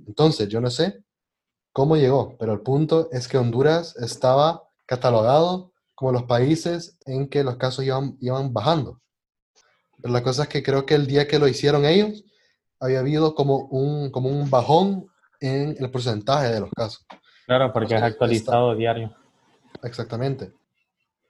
Entonces, 0.06 0.48
yo 0.48 0.60
no 0.60 0.70
sé 0.70 1.02
cómo 1.72 1.96
llegó, 1.96 2.36
pero 2.38 2.52
el 2.52 2.60
punto 2.60 3.08
es 3.12 3.28
que 3.28 3.38
Honduras 3.38 3.96
estaba 3.96 4.62
catalogado 4.86 5.72
como 5.94 6.12
los 6.12 6.24
países 6.24 6.98
en 7.06 7.28
que 7.28 7.44
los 7.44 7.56
casos 7.56 7.84
iban, 7.84 8.16
iban 8.20 8.52
bajando. 8.52 9.00
Pero 10.00 10.12
la 10.12 10.22
cosa 10.22 10.42
es 10.44 10.48
que 10.48 10.62
creo 10.62 10.84
que 10.84 10.94
el 10.94 11.06
día 11.06 11.28
que 11.28 11.38
lo 11.38 11.46
hicieron 11.48 11.84
ellos, 11.84 12.24
había 12.80 12.98
habido 12.98 13.34
como 13.34 13.66
un, 13.68 14.10
como 14.10 14.28
un 14.28 14.50
bajón 14.50 15.06
en 15.40 15.76
el 15.78 15.90
porcentaje 15.90 16.48
de 16.52 16.60
los 16.60 16.70
casos. 16.70 17.06
Claro, 17.46 17.72
porque 17.72 17.94
O 17.94 17.96
es 17.98 18.02
actualizado 18.02 18.74
diario. 18.74 19.14
Exactamente. 19.82 20.52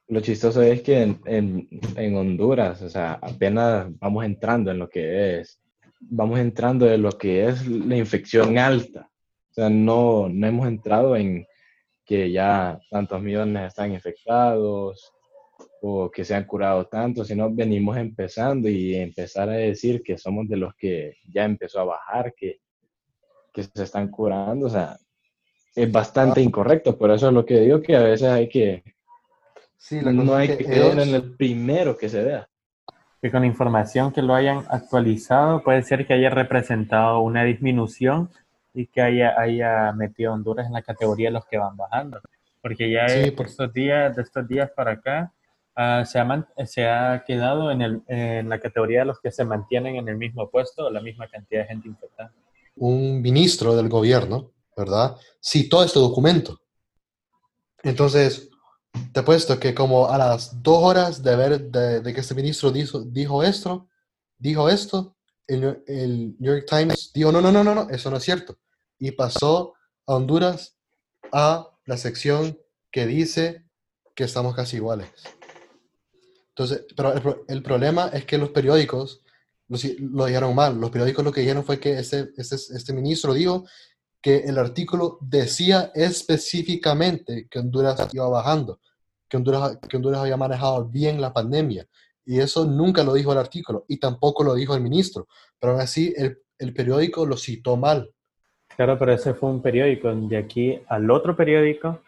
Lo 0.09 0.21
chistoso 0.21 0.61
es 0.63 0.83
que 0.83 1.03
en, 1.03 1.21
en- 1.27 1.69
en 1.97 2.17
Honduras, 2.17 2.83
o 2.83 2.89
sea, 2.89 3.19
apenas 3.23 3.87
vamos 3.99 4.25
entrando 4.25 4.71
en 4.71 4.79
lo 4.79 4.89
que 4.89 5.41
es, 5.41 5.61
vamos 6.01 6.39
entrando 6.39 6.91
en 6.91 7.03
lo 7.03 7.13
que 7.13 7.47
es 7.49 7.67
la 7.67 7.97
infección 7.97 8.59
alta. 8.59 9.09
O 9.53 9.55
sea, 9.55 9.69
no, 9.69 10.29
no 10.31 10.47
hemos 10.47 10.67
entrado 10.67 11.15
en 11.15 11.47
que 12.07 12.33
ya 12.33 12.81
tantos 12.91 13.21
millones 13.23 13.69
están 13.69 13.93
infectados 13.93 15.13
o 15.83 16.11
que 16.11 16.25
se 16.25 16.35
han 16.35 16.45
curado 16.47 16.87
tanto, 16.87 17.23
sino 17.23 17.53
venimos 17.53 17.99
empezando 17.99 18.69
y 18.69 18.95
empezar 18.95 19.51
a 19.51 19.53
decir 19.53 20.03
que 20.03 20.17
somos 20.17 20.49
de 20.49 20.57
los 20.57 20.75
que 20.75 21.17
ya 21.29 21.45
empezó 21.45 21.81
a 21.81 21.85
bajar, 21.85 22.33
que, 22.35 22.61
que 23.53 23.63
se 23.63 23.83
están 23.83 24.09
curando, 24.09 24.67
o 24.67 24.71
sea, 24.71 24.97
es 25.75 25.93
bastante 25.93 26.41
incorrecto. 26.41 26.97
Por 26.97 27.11
eso 27.11 27.29
es 27.29 27.35
lo 27.35 27.45
que 27.45 27.61
digo 27.61 27.83
que 27.83 27.95
a 27.95 28.03
veces 28.03 28.29
hay 28.29 28.49
que, 28.49 28.83
Sí, 29.77 30.01
la 30.01 30.13
no 30.13 30.35
hay 30.35 30.49
que 30.49 30.65
que 30.65 30.77
ellos- 30.77 31.07
en 31.07 31.15
el 31.15 31.37
primero 31.37 31.97
que 31.97 32.09
se 32.09 32.23
vea. 32.25 32.49
Que 33.21 33.31
con 33.31 33.45
información 33.45 34.13
que 34.13 34.23
lo 34.23 34.35
hayan 34.35 34.65
actualizado, 34.69 35.63
puede 35.63 35.83
ser 35.83 36.07
que 36.07 36.15
haya 36.15 36.31
representado 36.31 37.21
una 37.21 37.45
disminución 37.45 38.31
y 38.75 38.87
que 38.87 39.01
haya, 39.03 39.39
haya 39.39 39.93
metido 39.93 40.31
a 40.31 40.35
Honduras 40.35 40.67
en 40.67 40.73
la 40.73 40.83
categoría 40.83 41.29
de 41.29 41.35
los 41.35 41.47
que 41.47 41.59
van 41.59 41.77
bajando. 41.77 42.21
Porque 42.61 42.91
ya 42.91 43.09
Sí, 43.09 43.31
por- 43.33 43.47
estos 43.47 43.73
días, 43.73 44.15
de 44.17 44.23
estos 44.23 44.47
días 44.49 44.71
para 44.75 44.93
acá, 44.93 45.33
ah, 45.77 46.05
se, 46.07 46.19
ha, 46.19 46.47
se 46.67 46.89
ha 46.89 47.25
quedado 47.27 47.71
en, 47.71 47.83
el, 47.83 48.03
en 48.07 48.49
la 48.49 48.61
categoría 48.61 49.01
de 49.01 49.07
los 49.07 49.21
que 49.21 49.31
se 49.31 49.45
mantienen 49.45 49.97
en 49.97 50.09
el 50.09 50.17
mismo 50.17 50.49
puesto 50.51 50.87
o 50.87 50.91
la 50.91 51.01
misma 51.01 51.29
cantidad 51.29 51.63
de 51.63 51.69
gente 51.69 51.89
infectada. 51.89 52.33
un 52.77 53.21
ministro 53.21 53.75
del 53.77 53.89
gobierno, 53.89 54.51
¿verdad? 54.77 55.17
Citó 55.43 55.83
este 55.85 55.99
documento. 55.99 56.59
Entonces, 57.83 58.49
te 59.13 59.21
apuesto 59.21 59.59
que 59.59 59.75
como 59.75 60.09
a 60.09 60.19
las 60.19 60.63
dos 60.63 60.83
horas 60.83 61.23
de 61.23 61.37
ver 61.37 61.61
de, 61.71 62.01
de 62.01 62.15
que 62.15 62.21
este 62.21 62.35
ministro 62.35 62.71
dijo, 62.71 63.01
dijo 63.01 63.43
esto, 63.43 63.89
dijo 64.39 64.69
esto, 64.69 65.17
el, 65.55 66.37
New 66.39 66.55
York 66.55 66.67
Times 66.69 67.11
dijo, 67.15 67.33
no, 67.33 67.41
no, 67.41 67.51
no, 67.53 67.63
no, 67.65 67.75
no, 67.75 67.91
eso 67.91 68.11
no 68.11 68.17
es 68.17 68.23
cierto. 68.25 68.59
Y 68.99 69.11
pasó 69.13 69.75
a 70.07 70.15
Honduras 70.15 70.77
a 71.33 71.69
la 71.87 71.97
sección 71.97 72.59
que 72.91 73.07
dice 73.07 73.65
que 74.15 74.25
estamos 74.25 74.55
casi 74.55 74.77
iguales. 74.77 75.09
Entonces, 76.51 76.85
pero 76.95 77.13
el, 77.15 77.23
pro- 77.23 77.45
el 77.49 77.63
problema 77.63 78.09
es 78.13 78.25
que 78.27 78.37
los 78.39 78.51
periódicos 78.51 79.23
lo, 79.69 79.79
lo 80.11 80.27
dijeron 80.27 80.55
mal. 80.55 80.79
Los 80.79 80.91
periódicos 80.91 81.25
lo 81.25 81.33
que 81.33 81.41
dijeron 81.41 81.65
fue 81.65 81.81
que 81.81 81.99
este, 81.99 82.31
este, 82.37 82.57
este 82.57 82.93
ministro 82.93 83.33
dijo 83.33 83.65
que 84.21 84.39
el 84.39 84.59
artículo 84.59 85.19
decía 85.21 85.91
específicamente 85.95 87.49
que 87.51 87.59
Honduras 87.59 88.09
iba 88.13 88.29
bajando, 88.29 88.81
que 89.29 89.37
Honduras, 89.39 89.79
que 89.89 89.97
Honduras 89.97 90.21
había 90.21 90.37
manejado 90.37 90.85
bien 90.87 91.21
la 91.21 91.33
pandemia. 91.33 91.89
Y 92.25 92.41
eso 92.41 92.65
nunca 92.65 93.03
lo 93.03 93.15
dijo 93.15 93.33
el 93.33 93.39
artículo 93.39 93.85
y 93.89 93.99
tampoco 93.99 94.45
lo 94.45 94.55
dijo 94.55 94.75
el 94.75 94.83
ministro. 94.83 95.27
Pero 95.59 95.73
aún 95.73 95.83
así, 95.83 96.15
el, 96.17 96.39
el 96.59 96.73
periódico 96.73 97.27
lo 97.27 97.37
citó 97.37 97.77
mal. 97.77 98.11
Claro, 98.77 98.99
pero 98.99 99.13
ese 99.13 99.35
fue 99.35 99.51
un 99.51 99.61
periódico. 99.61 100.15
De 100.15 100.37
aquí 100.37 100.81
al 100.89 101.11
otro 101.11 101.37
periódico, 101.37 102.01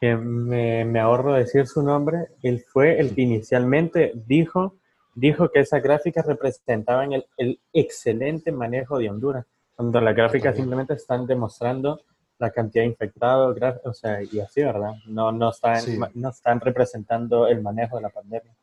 que 0.00 0.14
me, 0.14 0.84
me 0.84 1.00
ahorro 1.00 1.34
decir 1.34 1.66
su 1.66 1.82
nombre, 1.82 2.28
él 2.42 2.64
fue 2.68 3.00
el 3.00 3.14
que 3.14 3.22
inicialmente 3.22 4.12
dijo, 4.26 4.76
dijo 5.14 5.50
que 5.50 5.60
esas 5.60 5.82
gráficas 5.82 6.26
representaban 6.26 7.12
el, 7.12 7.26
el 7.38 7.60
excelente 7.72 8.52
manejo 8.52 8.98
de 8.98 9.08
Honduras, 9.08 9.46
cuando 9.74 10.00
las 10.00 10.14
gráficas 10.14 10.56
simplemente 10.56 10.94
están 10.94 11.26
demostrando 11.26 12.00
la 12.38 12.50
cantidad 12.50 12.82
de 12.84 12.88
infectados, 12.88 13.56
o 13.84 13.92
sea, 13.94 14.22
y 14.22 14.40
así, 14.40 14.62
¿verdad? 14.62 14.92
No, 15.06 15.32
no, 15.32 15.50
están, 15.50 15.82
no 16.14 16.28
están 16.28 16.60
representando 16.60 17.46
el 17.46 17.62
manejo 17.62 17.96
de 17.96 18.02
la 18.02 18.10
pandemia. 18.10 18.54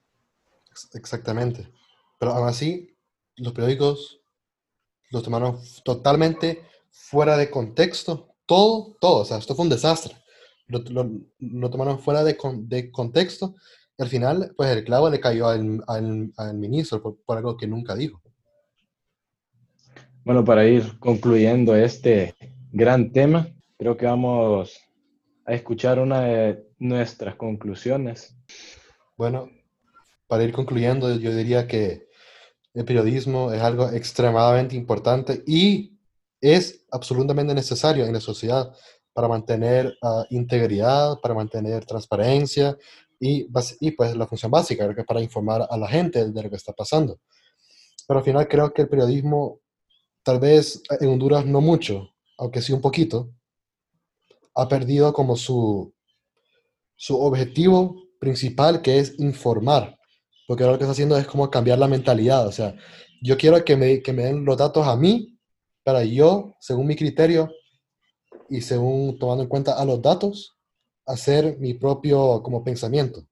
Exactamente. 0.93 1.71
Pero 2.19 2.33
aún 2.33 2.47
así, 2.47 2.95
los 3.37 3.53
periódicos 3.53 4.21
los 5.11 5.23
tomaron 5.23 5.59
totalmente 5.83 6.63
fuera 6.89 7.37
de 7.37 7.49
contexto. 7.49 8.35
Todo, 8.45 8.97
todo. 8.99 9.21
O 9.21 9.25
sea, 9.25 9.37
esto 9.37 9.55
fue 9.55 9.63
un 9.63 9.69
desastre. 9.69 10.15
Lo, 10.67 10.79
lo, 11.39 11.69
tomaron 11.69 11.99
fuera 11.99 12.23
de, 12.23 12.37
de, 12.61 12.91
contexto. 12.91 13.55
al 13.97 14.07
final, 14.07 14.53
pues 14.55 14.69
el 14.69 14.83
clavo 14.83 15.09
le 15.09 15.19
cayó 15.19 15.47
al, 15.47 15.83
al, 15.87 16.53
ministro 16.55 17.01
por, 17.01 17.17
por, 17.25 17.37
algo 17.37 17.57
que 17.57 17.67
nunca 17.67 17.95
dijo. 17.95 18.21
Bueno, 20.23 20.43
para 20.43 20.65
ir 20.65 20.97
concluyendo 20.99 21.75
este 21.75 22.35
gran 22.71 23.11
tema, 23.11 23.47
creo 23.77 23.97
que 23.97 24.05
vamos 24.05 24.79
a 25.45 25.53
escuchar 25.53 25.99
una 25.99 26.21
de 26.21 26.65
nuestras 26.79 27.35
conclusiones. 27.35 28.35
Bueno, 29.17 29.49
para 30.27 30.43
ir 30.43 30.53
concluyendo, 30.53 31.13
yo 31.15 31.35
diría 31.35 31.67
que 31.67 32.07
el 32.73 32.85
periodismo 32.85 33.51
es 33.51 33.61
algo 33.61 33.89
extremadamente 33.89 34.75
importante 34.75 35.43
y 35.45 35.97
es 36.41 36.85
absolutamente 36.91 37.53
necesario 37.53 38.05
en 38.05 38.13
la 38.13 38.19
sociedad 38.19 38.75
para 39.13 39.27
mantener 39.27 39.95
ah, 40.01 40.25
integridad, 40.31 41.19
para 41.21 41.35
mantener 41.35 41.85
transparencia 41.85 42.77
y, 43.19 43.47
y 43.79 43.91
pues 43.91 44.15
la 44.15 44.27
función 44.27 44.51
básica, 44.51 44.93
que 44.93 45.01
es 45.01 45.07
para 45.07 45.21
informar 45.21 45.67
a 45.69 45.77
la 45.77 45.87
gente 45.87 46.29
de 46.29 46.43
lo 46.43 46.49
que 46.49 46.55
está 46.55 46.73
pasando. 46.73 47.19
Pero 48.07 48.19
al 48.19 48.25
final 48.25 48.47
creo 48.47 48.73
que 48.73 48.81
el 48.81 48.89
periodismo, 48.89 49.61
tal 50.23 50.39
vez 50.39 50.81
en 50.99 51.09
Honduras 51.09 51.45
no 51.45 51.61
mucho, 51.61 52.09
aunque 52.37 52.61
sí 52.61 52.73
un 52.73 52.81
poquito, 52.81 53.31
ha 54.55 54.67
perdido 54.67 55.13
como 55.13 55.35
su, 55.35 55.93
su 56.95 57.19
objetivo 57.21 57.95
principal, 58.19 58.81
que 58.81 58.99
es 58.99 59.17
informar 59.19 59.97
porque 60.47 60.63
ahora 60.63 60.73
lo 60.73 60.79
que 60.79 60.83
está 60.85 60.91
haciendo 60.91 61.17
es 61.17 61.27
como 61.27 61.49
cambiar 61.49 61.79
la 61.79 61.87
mentalidad. 61.87 62.47
O 62.47 62.51
sea, 62.51 62.75
yo 63.21 63.37
quiero 63.37 63.63
que 63.63 63.75
me, 63.75 64.01
que 64.01 64.13
me 64.13 64.23
den 64.23 64.45
los 64.45 64.57
datos 64.57 64.87
a 64.87 64.95
mí 64.95 65.37
para 65.83 66.03
yo, 66.03 66.55
según 66.59 66.87
mi 66.87 66.95
criterio 66.95 67.49
y 68.49 68.61
según 68.61 69.17
tomando 69.17 69.43
en 69.43 69.49
cuenta 69.49 69.73
a 69.73 69.85
los 69.85 70.01
datos, 70.01 70.57
hacer 71.05 71.57
mi 71.59 71.73
propio 71.73 72.41
como 72.43 72.63
pensamiento. 72.63 73.25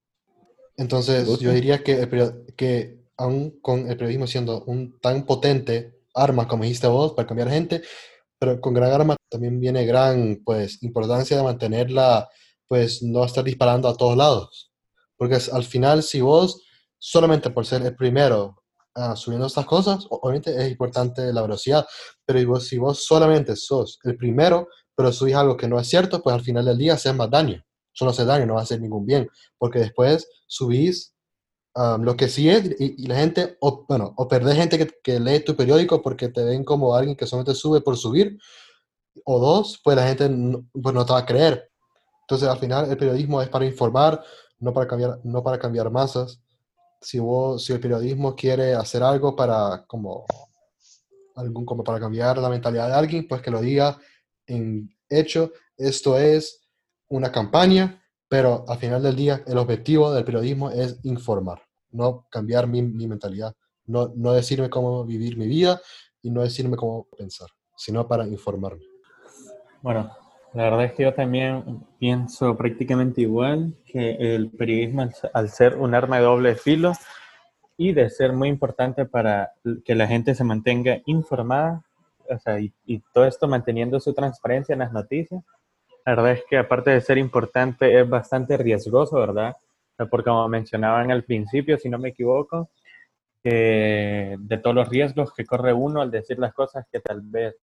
Entonces, 0.76 1.38
yo 1.38 1.52
diría 1.52 1.82
que, 1.82 2.08
que 2.56 3.02
aún 3.16 3.60
con 3.60 3.88
el 3.88 3.96
periodismo 3.96 4.26
siendo 4.26 4.64
un 4.64 4.98
tan 5.00 5.24
potente 5.24 6.00
arma, 6.14 6.48
como 6.48 6.64
dijiste 6.64 6.86
vos, 6.88 7.12
para 7.12 7.28
cambiar 7.28 7.50
gente, 7.50 7.82
pero 8.38 8.60
con 8.60 8.74
gran 8.74 8.90
arma 8.90 9.16
también 9.30 9.60
viene 9.60 9.86
gran, 9.86 10.42
pues, 10.44 10.82
importancia 10.82 11.36
de 11.36 11.42
mantenerla, 11.42 12.28
pues, 12.66 13.02
no 13.02 13.24
estar 13.24 13.44
disparando 13.44 13.88
a 13.88 13.96
todos 13.96 14.16
lados. 14.16 14.72
Porque 15.16 15.38
al 15.52 15.64
final, 15.64 16.02
si 16.02 16.20
vos 16.20 16.62
solamente 17.04 17.50
por 17.50 17.66
ser 17.66 17.82
el 17.82 17.96
primero 17.96 18.62
uh, 18.94 19.16
subiendo 19.16 19.48
estas 19.48 19.66
cosas, 19.66 20.06
obviamente 20.08 20.54
es 20.56 20.70
importante 20.70 21.32
la 21.32 21.42
velocidad, 21.42 21.84
pero 22.24 22.60
si 22.60 22.78
vos 22.78 23.04
solamente 23.04 23.56
sos 23.56 23.98
el 24.04 24.16
primero, 24.16 24.68
pero 24.94 25.10
subís 25.10 25.34
algo 25.34 25.56
que 25.56 25.66
no 25.66 25.80
es 25.80 25.88
cierto, 25.88 26.22
pues 26.22 26.32
al 26.32 26.42
final 26.42 26.64
del 26.64 26.78
día 26.78 26.94
haces 26.94 27.12
más 27.12 27.28
daño. 27.28 27.60
Solo 27.92 28.12
hace 28.12 28.24
daño, 28.24 28.46
no 28.46 28.54
va 28.54 28.60
a 28.60 28.62
hacer 28.62 28.80
ningún 28.80 29.04
bien, 29.04 29.28
porque 29.58 29.80
después 29.80 30.28
subís 30.46 31.12
um, 31.74 32.02
lo 32.02 32.16
que 32.16 32.28
sí 32.28 32.48
es, 32.48 32.70
y, 32.78 33.08
la 33.08 33.16
gente, 33.16 33.56
o, 33.60 33.84
bueno, 33.88 34.14
o 34.16 34.28
perdés 34.28 34.54
gente 34.54 34.78
que, 34.78 34.88
que, 35.02 35.18
lee 35.18 35.40
tu 35.40 35.56
periódico 35.56 36.00
porque 36.02 36.28
te 36.28 36.44
ven 36.44 36.62
como 36.62 36.94
alguien 36.94 37.16
que 37.16 37.26
solamente 37.26 37.54
sube 37.58 37.80
por 37.80 37.96
subir, 37.96 38.38
o 39.24 39.40
dos, 39.40 39.80
pues 39.82 39.96
la 39.96 40.06
gente 40.06 40.28
no, 40.28 40.68
pues 40.80 40.94
no 40.94 41.04
te 41.04 41.12
va 41.12 41.18
a 41.18 41.26
creer. 41.26 41.68
Entonces, 42.22 42.48
al 42.48 42.58
final, 42.58 42.88
el 42.88 42.96
periodismo 42.96 43.42
es 43.42 43.48
para 43.48 43.66
informar, 43.66 44.22
no 44.60 44.72
para 44.72 44.86
cambiar, 44.86 45.18
no 45.24 45.42
para 45.42 45.58
cambiar 45.58 45.90
masas 45.90 46.41
si, 47.02 47.18
vos, 47.18 47.64
si 47.64 47.72
el 47.72 47.80
periodismo 47.80 48.34
quiere 48.34 48.74
hacer 48.74 49.02
algo 49.02 49.36
para, 49.36 49.84
como, 49.86 50.24
algún, 51.34 51.66
como 51.66 51.84
para 51.84 52.00
cambiar 52.00 52.38
la 52.38 52.48
mentalidad 52.48 52.88
de 52.88 52.94
alguien, 52.94 53.28
pues 53.28 53.42
que 53.42 53.50
lo 53.50 53.60
diga 53.60 53.98
en 54.46 54.88
hecho. 55.08 55.52
Esto 55.76 56.18
es 56.18 56.68
una 57.08 57.30
campaña, 57.30 58.02
pero 58.28 58.64
al 58.68 58.78
final 58.78 59.02
del 59.02 59.16
día 59.16 59.42
el 59.46 59.58
objetivo 59.58 60.12
del 60.12 60.24
periodismo 60.24 60.70
es 60.70 60.98
informar, 61.02 61.62
no 61.90 62.26
cambiar 62.30 62.66
mi, 62.66 62.82
mentalidad, 62.82 63.54
no, 63.84 64.12
no 64.16 64.32
decirme 64.32 64.70
cómo 64.70 65.04
vivir 65.04 65.36
mi 65.36 65.46
vida 65.46 65.80
y 66.22 66.30
no 66.30 66.42
decirme 66.42 66.76
cómo 66.76 67.08
pensar, 67.18 67.48
sino 67.76 68.06
para 68.06 68.26
informarme. 68.26 68.84
Bueno, 69.82 70.10
la 70.54 70.64
verdad 70.64 70.84
es 70.84 70.92
que 70.92 71.04
yo 71.04 71.14
también 71.14 71.84
pienso 71.98 72.56
prácticamente 72.56 73.22
igual 73.22 73.74
que 73.86 74.16
el 74.34 74.50
periodismo, 74.50 75.08
al 75.32 75.48
ser 75.48 75.76
un 75.76 75.94
arma 75.94 76.18
de 76.18 76.24
doble 76.24 76.54
filo 76.56 76.92
y 77.78 77.92
de 77.92 78.10
ser 78.10 78.32
muy 78.34 78.48
importante 78.48 79.06
para 79.06 79.52
que 79.84 79.94
la 79.94 80.06
gente 80.06 80.34
se 80.34 80.44
mantenga 80.44 81.00
informada, 81.06 81.82
o 82.28 82.38
sea, 82.38 82.60
y, 82.60 82.72
todo 83.14 83.24
esto 83.24 83.48
manteniendo 83.48 83.98
su 83.98 84.12
transparencia 84.12 84.74
en 84.74 84.80
las 84.80 84.92
noticias, 84.92 85.42
la 86.04 86.14
verdad 86.14 86.32
es 86.32 86.44
que 86.48 86.58
aparte 86.58 86.90
de 86.90 87.00
ser 87.00 87.16
importante 87.16 87.98
es 87.98 88.08
bastante 88.08 88.56
riesgoso, 88.56 89.16
¿verdad? 89.16 89.56
Porque 90.10 90.28
como 90.28 90.48
mencionaban 90.48 91.10
al 91.10 91.24
principio, 91.24 91.78
si 91.78 91.88
no 91.88 91.98
me 91.98 92.10
equivoco, 92.10 92.68
de 93.42 94.60
todos 94.62 94.76
los 94.76 94.88
riesgos 94.88 95.32
que 95.32 95.46
corre 95.46 95.72
uno 95.72 96.00
al 96.00 96.10
decir 96.10 96.38
las 96.38 96.52
cosas 96.54 96.86
que 96.92 97.00
tal 97.00 97.22
vez 97.22 97.56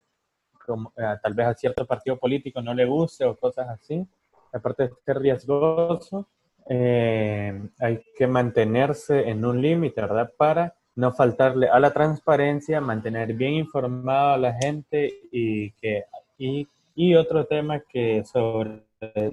eh, 0.97 1.15
tal 1.21 1.33
vez 1.33 1.47
a 1.47 1.53
cierto 1.53 1.85
partido 1.85 2.17
político 2.17 2.61
no 2.61 2.73
le 2.73 2.85
guste 2.85 3.25
o 3.25 3.35
cosas 3.35 3.69
así. 3.69 4.05
Aparte 4.51 4.83
de 4.83 4.93
ser 5.05 5.19
riesgoso, 5.19 6.27
eh, 6.67 7.61
hay 7.79 8.03
que 8.15 8.27
mantenerse 8.27 9.29
en 9.29 9.45
un 9.45 9.61
límite, 9.61 10.01
¿verdad? 10.01 10.31
Para 10.37 10.75
no 10.95 11.13
faltarle 11.13 11.69
a 11.69 11.79
la 11.79 11.91
transparencia, 11.91 12.81
mantener 12.81 13.33
bien 13.33 13.53
informado 13.53 14.33
a 14.33 14.37
la 14.37 14.53
gente 14.53 15.13
y 15.31 15.71
que 15.71 16.05
y, 16.37 16.67
y 16.95 17.15
otro 17.15 17.45
tema 17.45 17.81
que 17.81 18.23
sobre 18.25 18.83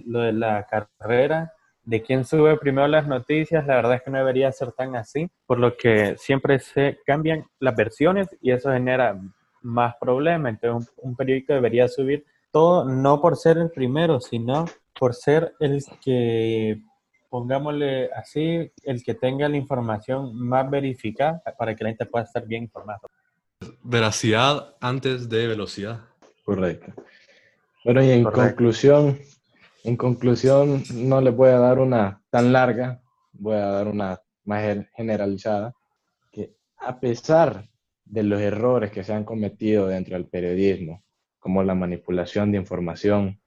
lo 0.04 0.20
de 0.20 0.32
la 0.32 0.66
carrera 0.66 1.52
de 1.86 2.02
quién 2.02 2.24
sube 2.24 2.58
primero 2.58 2.88
las 2.88 3.06
noticias, 3.06 3.64
la 3.66 3.76
verdad 3.76 3.94
es 3.94 4.02
que 4.02 4.10
no 4.10 4.18
debería 4.18 4.50
ser 4.50 4.72
tan 4.72 4.96
así, 4.96 5.30
por 5.46 5.58
lo 5.58 5.76
que 5.76 6.16
siempre 6.18 6.58
se 6.58 6.98
cambian 7.06 7.46
las 7.60 7.76
versiones 7.76 8.28
y 8.42 8.50
eso 8.50 8.72
genera 8.72 9.18
más 9.66 9.96
problemas. 10.00 10.54
Entonces, 10.54 10.92
un, 10.96 11.16
periódico 11.16 11.52
debería 11.52 11.88
subir 11.88 12.24
todo, 12.50 12.84
no 12.84 13.20
por 13.20 13.36
ser 13.36 13.58
el 13.58 13.70
primero, 13.70 14.20
sino 14.20 14.64
por 14.98 15.14
ser 15.14 15.54
el 15.60 15.84
que, 16.02 16.80
pongámosle 17.28 18.10
así, 18.12 18.72
el 18.84 19.02
que 19.02 19.14
tenga 19.14 19.48
la 19.48 19.56
información 19.56 20.34
más 20.34 20.70
verificada 20.70 21.42
para 21.58 21.74
que 21.74 21.84
la 21.84 21.90
gente 21.90 22.06
pueda 22.06 22.24
estar 22.24 22.46
bien 22.46 22.64
informada. 22.64 23.00
Veracidad 23.82 24.76
antes 24.80 25.28
de 25.28 25.46
velocidad. 25.48 26.00
Correcto. 26.44 26.92
Bueno, 27.84 28.02
y 28.02 28.10
en 28.10 28.24
conclusión, 28.24 29.18
en 29.84 29.96
conclusión, 29.96 30.82
no 30.94 31.20
le 31.20 31.30
voy 31.30 31.50
a 31.50 31.58
dar 31.58 31.78
una 31.78 32.22
tan 32.30 32.52
larga, 32.52 33.00
voy 33.32 33.56
a 33.56 33.66
dar 33.66 33.88
una 33.88 34.20
más 34.44 34.86
generalizada, 34.94 35.74
que 36.30 36.54
a 36.78 36.98
pesar 36.98 37.68
de 38.06 38.22
los 38.22 38.40
errores 38.40 38.90
que 38.90 39.04
se 39.04 39.12
han 39.12 39.24
cometido 39.24 39.88
dentro 39.88 40.14
del 40.14 40.26
periodismo, 40.26 41.04
como 41.38 41.62
la 41.62 41.74
manipulación 41.74 42.52
de 42.52 42.58
información 42.58 43.40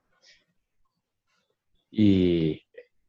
y 1.89 2.62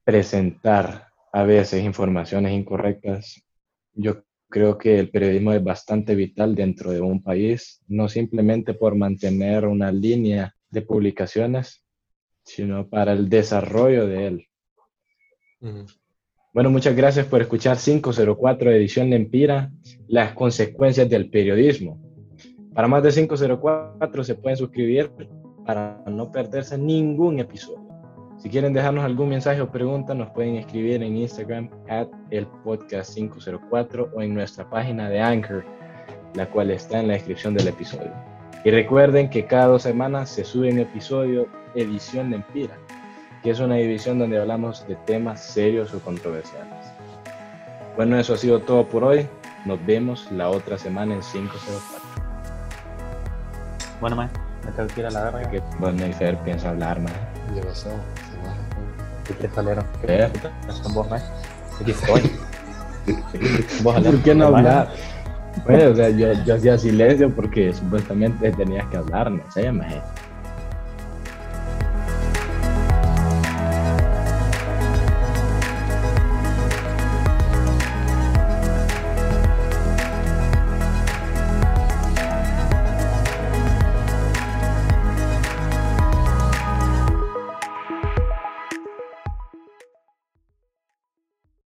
presentar 0.04 1.08
a 1.32 1.42
veces 1.42 1.84
informaciones 1.84 2.52
incorrectas, 2.52 3.44
yo 3.92 4.24
creo 4.48 4.78
que 4.78 4.98
el 4.98 5.10
periodismo 5.10 5.52
es 5.52 5.62
bastante 5.62 6.14
vital 6.14 6.54
dentro 6.54 6.90
de 6.90 7.00
un 7.00 7.22
país, 7.22 7.82
no 7.86 8.08
simplemente 8.08 8.74
por 8.74 8.96
mantener 8.96 9.66
una 9.66 9.92
línea 9.92 10.54
de 10.70 10.82
publicaciones, 10.82 11.84
sino 12.44 12.88
para 12.88 13.12
el 13.12 13.28
desarrollo 13.28 14.06
de 14.06 14.26
él. 14.26 14.46
Bueno, 16.52 16.68
muchas 16.68 16.96
gracias 16.96 17.26
por 17.26 17.40
escuchar 17.40 17.76
504 17.76 18.72
edición 18.72 19.10
de 19.10 19.16
Empira, 19.16 19.70
las 20.08 20.32
consecuencias 20.32 21.08
del 21.08 21.30
periodismo. 21.30 21.96
Para 22.74 22.88
más 22.88 23.04
de 23.04 23.12
504 23.12 24.24
se 24.24 24.34
pueden 24.34 24.56
suscribir 24.56 25.12
para 25.64 26.02
no 26.06 26.32
perderse 26.32 26.76
ningún 26.76 27.38
episodio. 27.38 27.86
Si 28.38 28.50
quieren 28.50 28.72
dejarnos 28.72 29.04
algún 29.04 29.28
mensaje 29.28 29.60
o 29.60 29.70
pregunta, 29.70 30.12
nos 30.12 30.30
pueden 30.30 30.56
escribir 30.56 31.00
en 31.04 31.18
Instagram 31.18 31.70
at 31.88 32.08
el 32.32 32.48
podcast 32.64 33.14
504 33.14 34.10
o 34.12 34.20
en 34.20 34.34
nuestra 34.34 34.68
página 34.68 35.08
de 35.08 35.20
Anchor, 35.20 35.64
la 36.34 36.50
cual 36.50 36.72
está 36.72 36.98
en 36.98 37.06
la 37.06 37.14
descripción 37.14 37.54
del 37.54 37.68
episodio. 37.68 38.12
Y 38.64 38.72
recuerden 38.72 39.30
que 39.30 39.46
cada 39.46 39.66
dos 39.66 39.82
semanas 39.82 40.30
se 40.30 40.44
sube 40.44 40.72
un 40.72 40.80
episodio 40.80 41.46
edición 41.76 42.30
de 42.30 42.36
Empira 42.36 42.76
que 43.42 43.50
es 43.50 43.60
una 43.60 43.76
división 43.76 44.18
donde 44.18 44.38
hablamos 44.38 44.86
de 44.86 44.96
temas 44.96 45.40
serios 45.42 45.94
o 45.94 46.00
controversiales. 46.00 46.74
Bueno, 47.96 48.18
eso 48.18 48.34
ha 48.34 48.36
sido 48.36 48.60
todo 48.60 48.86
por 48.86 49.04
hoy. 49.04 49.26
Nos 49.64 49.84
vemos 49.84 50.30
la 50.32 50.48
otra 50.48 50.78
semana 50.78 51.14
en 51.14 51.20
504. 51.20 51.82
Bueno, 54.00 54.16
man, 54.16 54.30
me 54.64 54.72
tengo 54.72 54.88
que 54.88 55.00
ir 55.00 55.06
a 55.06 55.10
la 55.10 55.24
verga. 55.24 55.50
Que 55.50 55.62
vos 55.78 55.94
Nexer 55.94 56.38
piensa 56.38 56.70
hablar, 56.70 57.00
man. 57.00 57.12
Ya 57.54 57.62
pasó, 57.62 57.90
se 57.90 58.36
va. 58.46 58.54
¿Qué 59.26 59.34
quieres 59.34 59.54
Valero? 59.54 59.84
¿Qué? 60.00 60.30
Con 60.82 60.94
vos, 60.94 61.10
man. 61.10 61.20
Aquí 61.80 61.90
estoy. 61.90 62.22
¿Por 63.82 64.22
qué 64.22 64.34
no 64.34 64.46
hablar? 64.46 64.88
Pues, 65.64 65.86
o 65.86 65.94
sea, 65.94 66.10
yo, 66.10 66.32
yo 66.44 66.54
hacía 66.54 66.78
silencio 66.78 67.30
porque 67.34 67.72
supuestamente 67.72 68.52
tenías 68.52 68.86
que 68.88 68.98
hablar, 68.98 69.30
no 69.30 69.42
sé, 69.50 69.70
maje. 69.72 70.00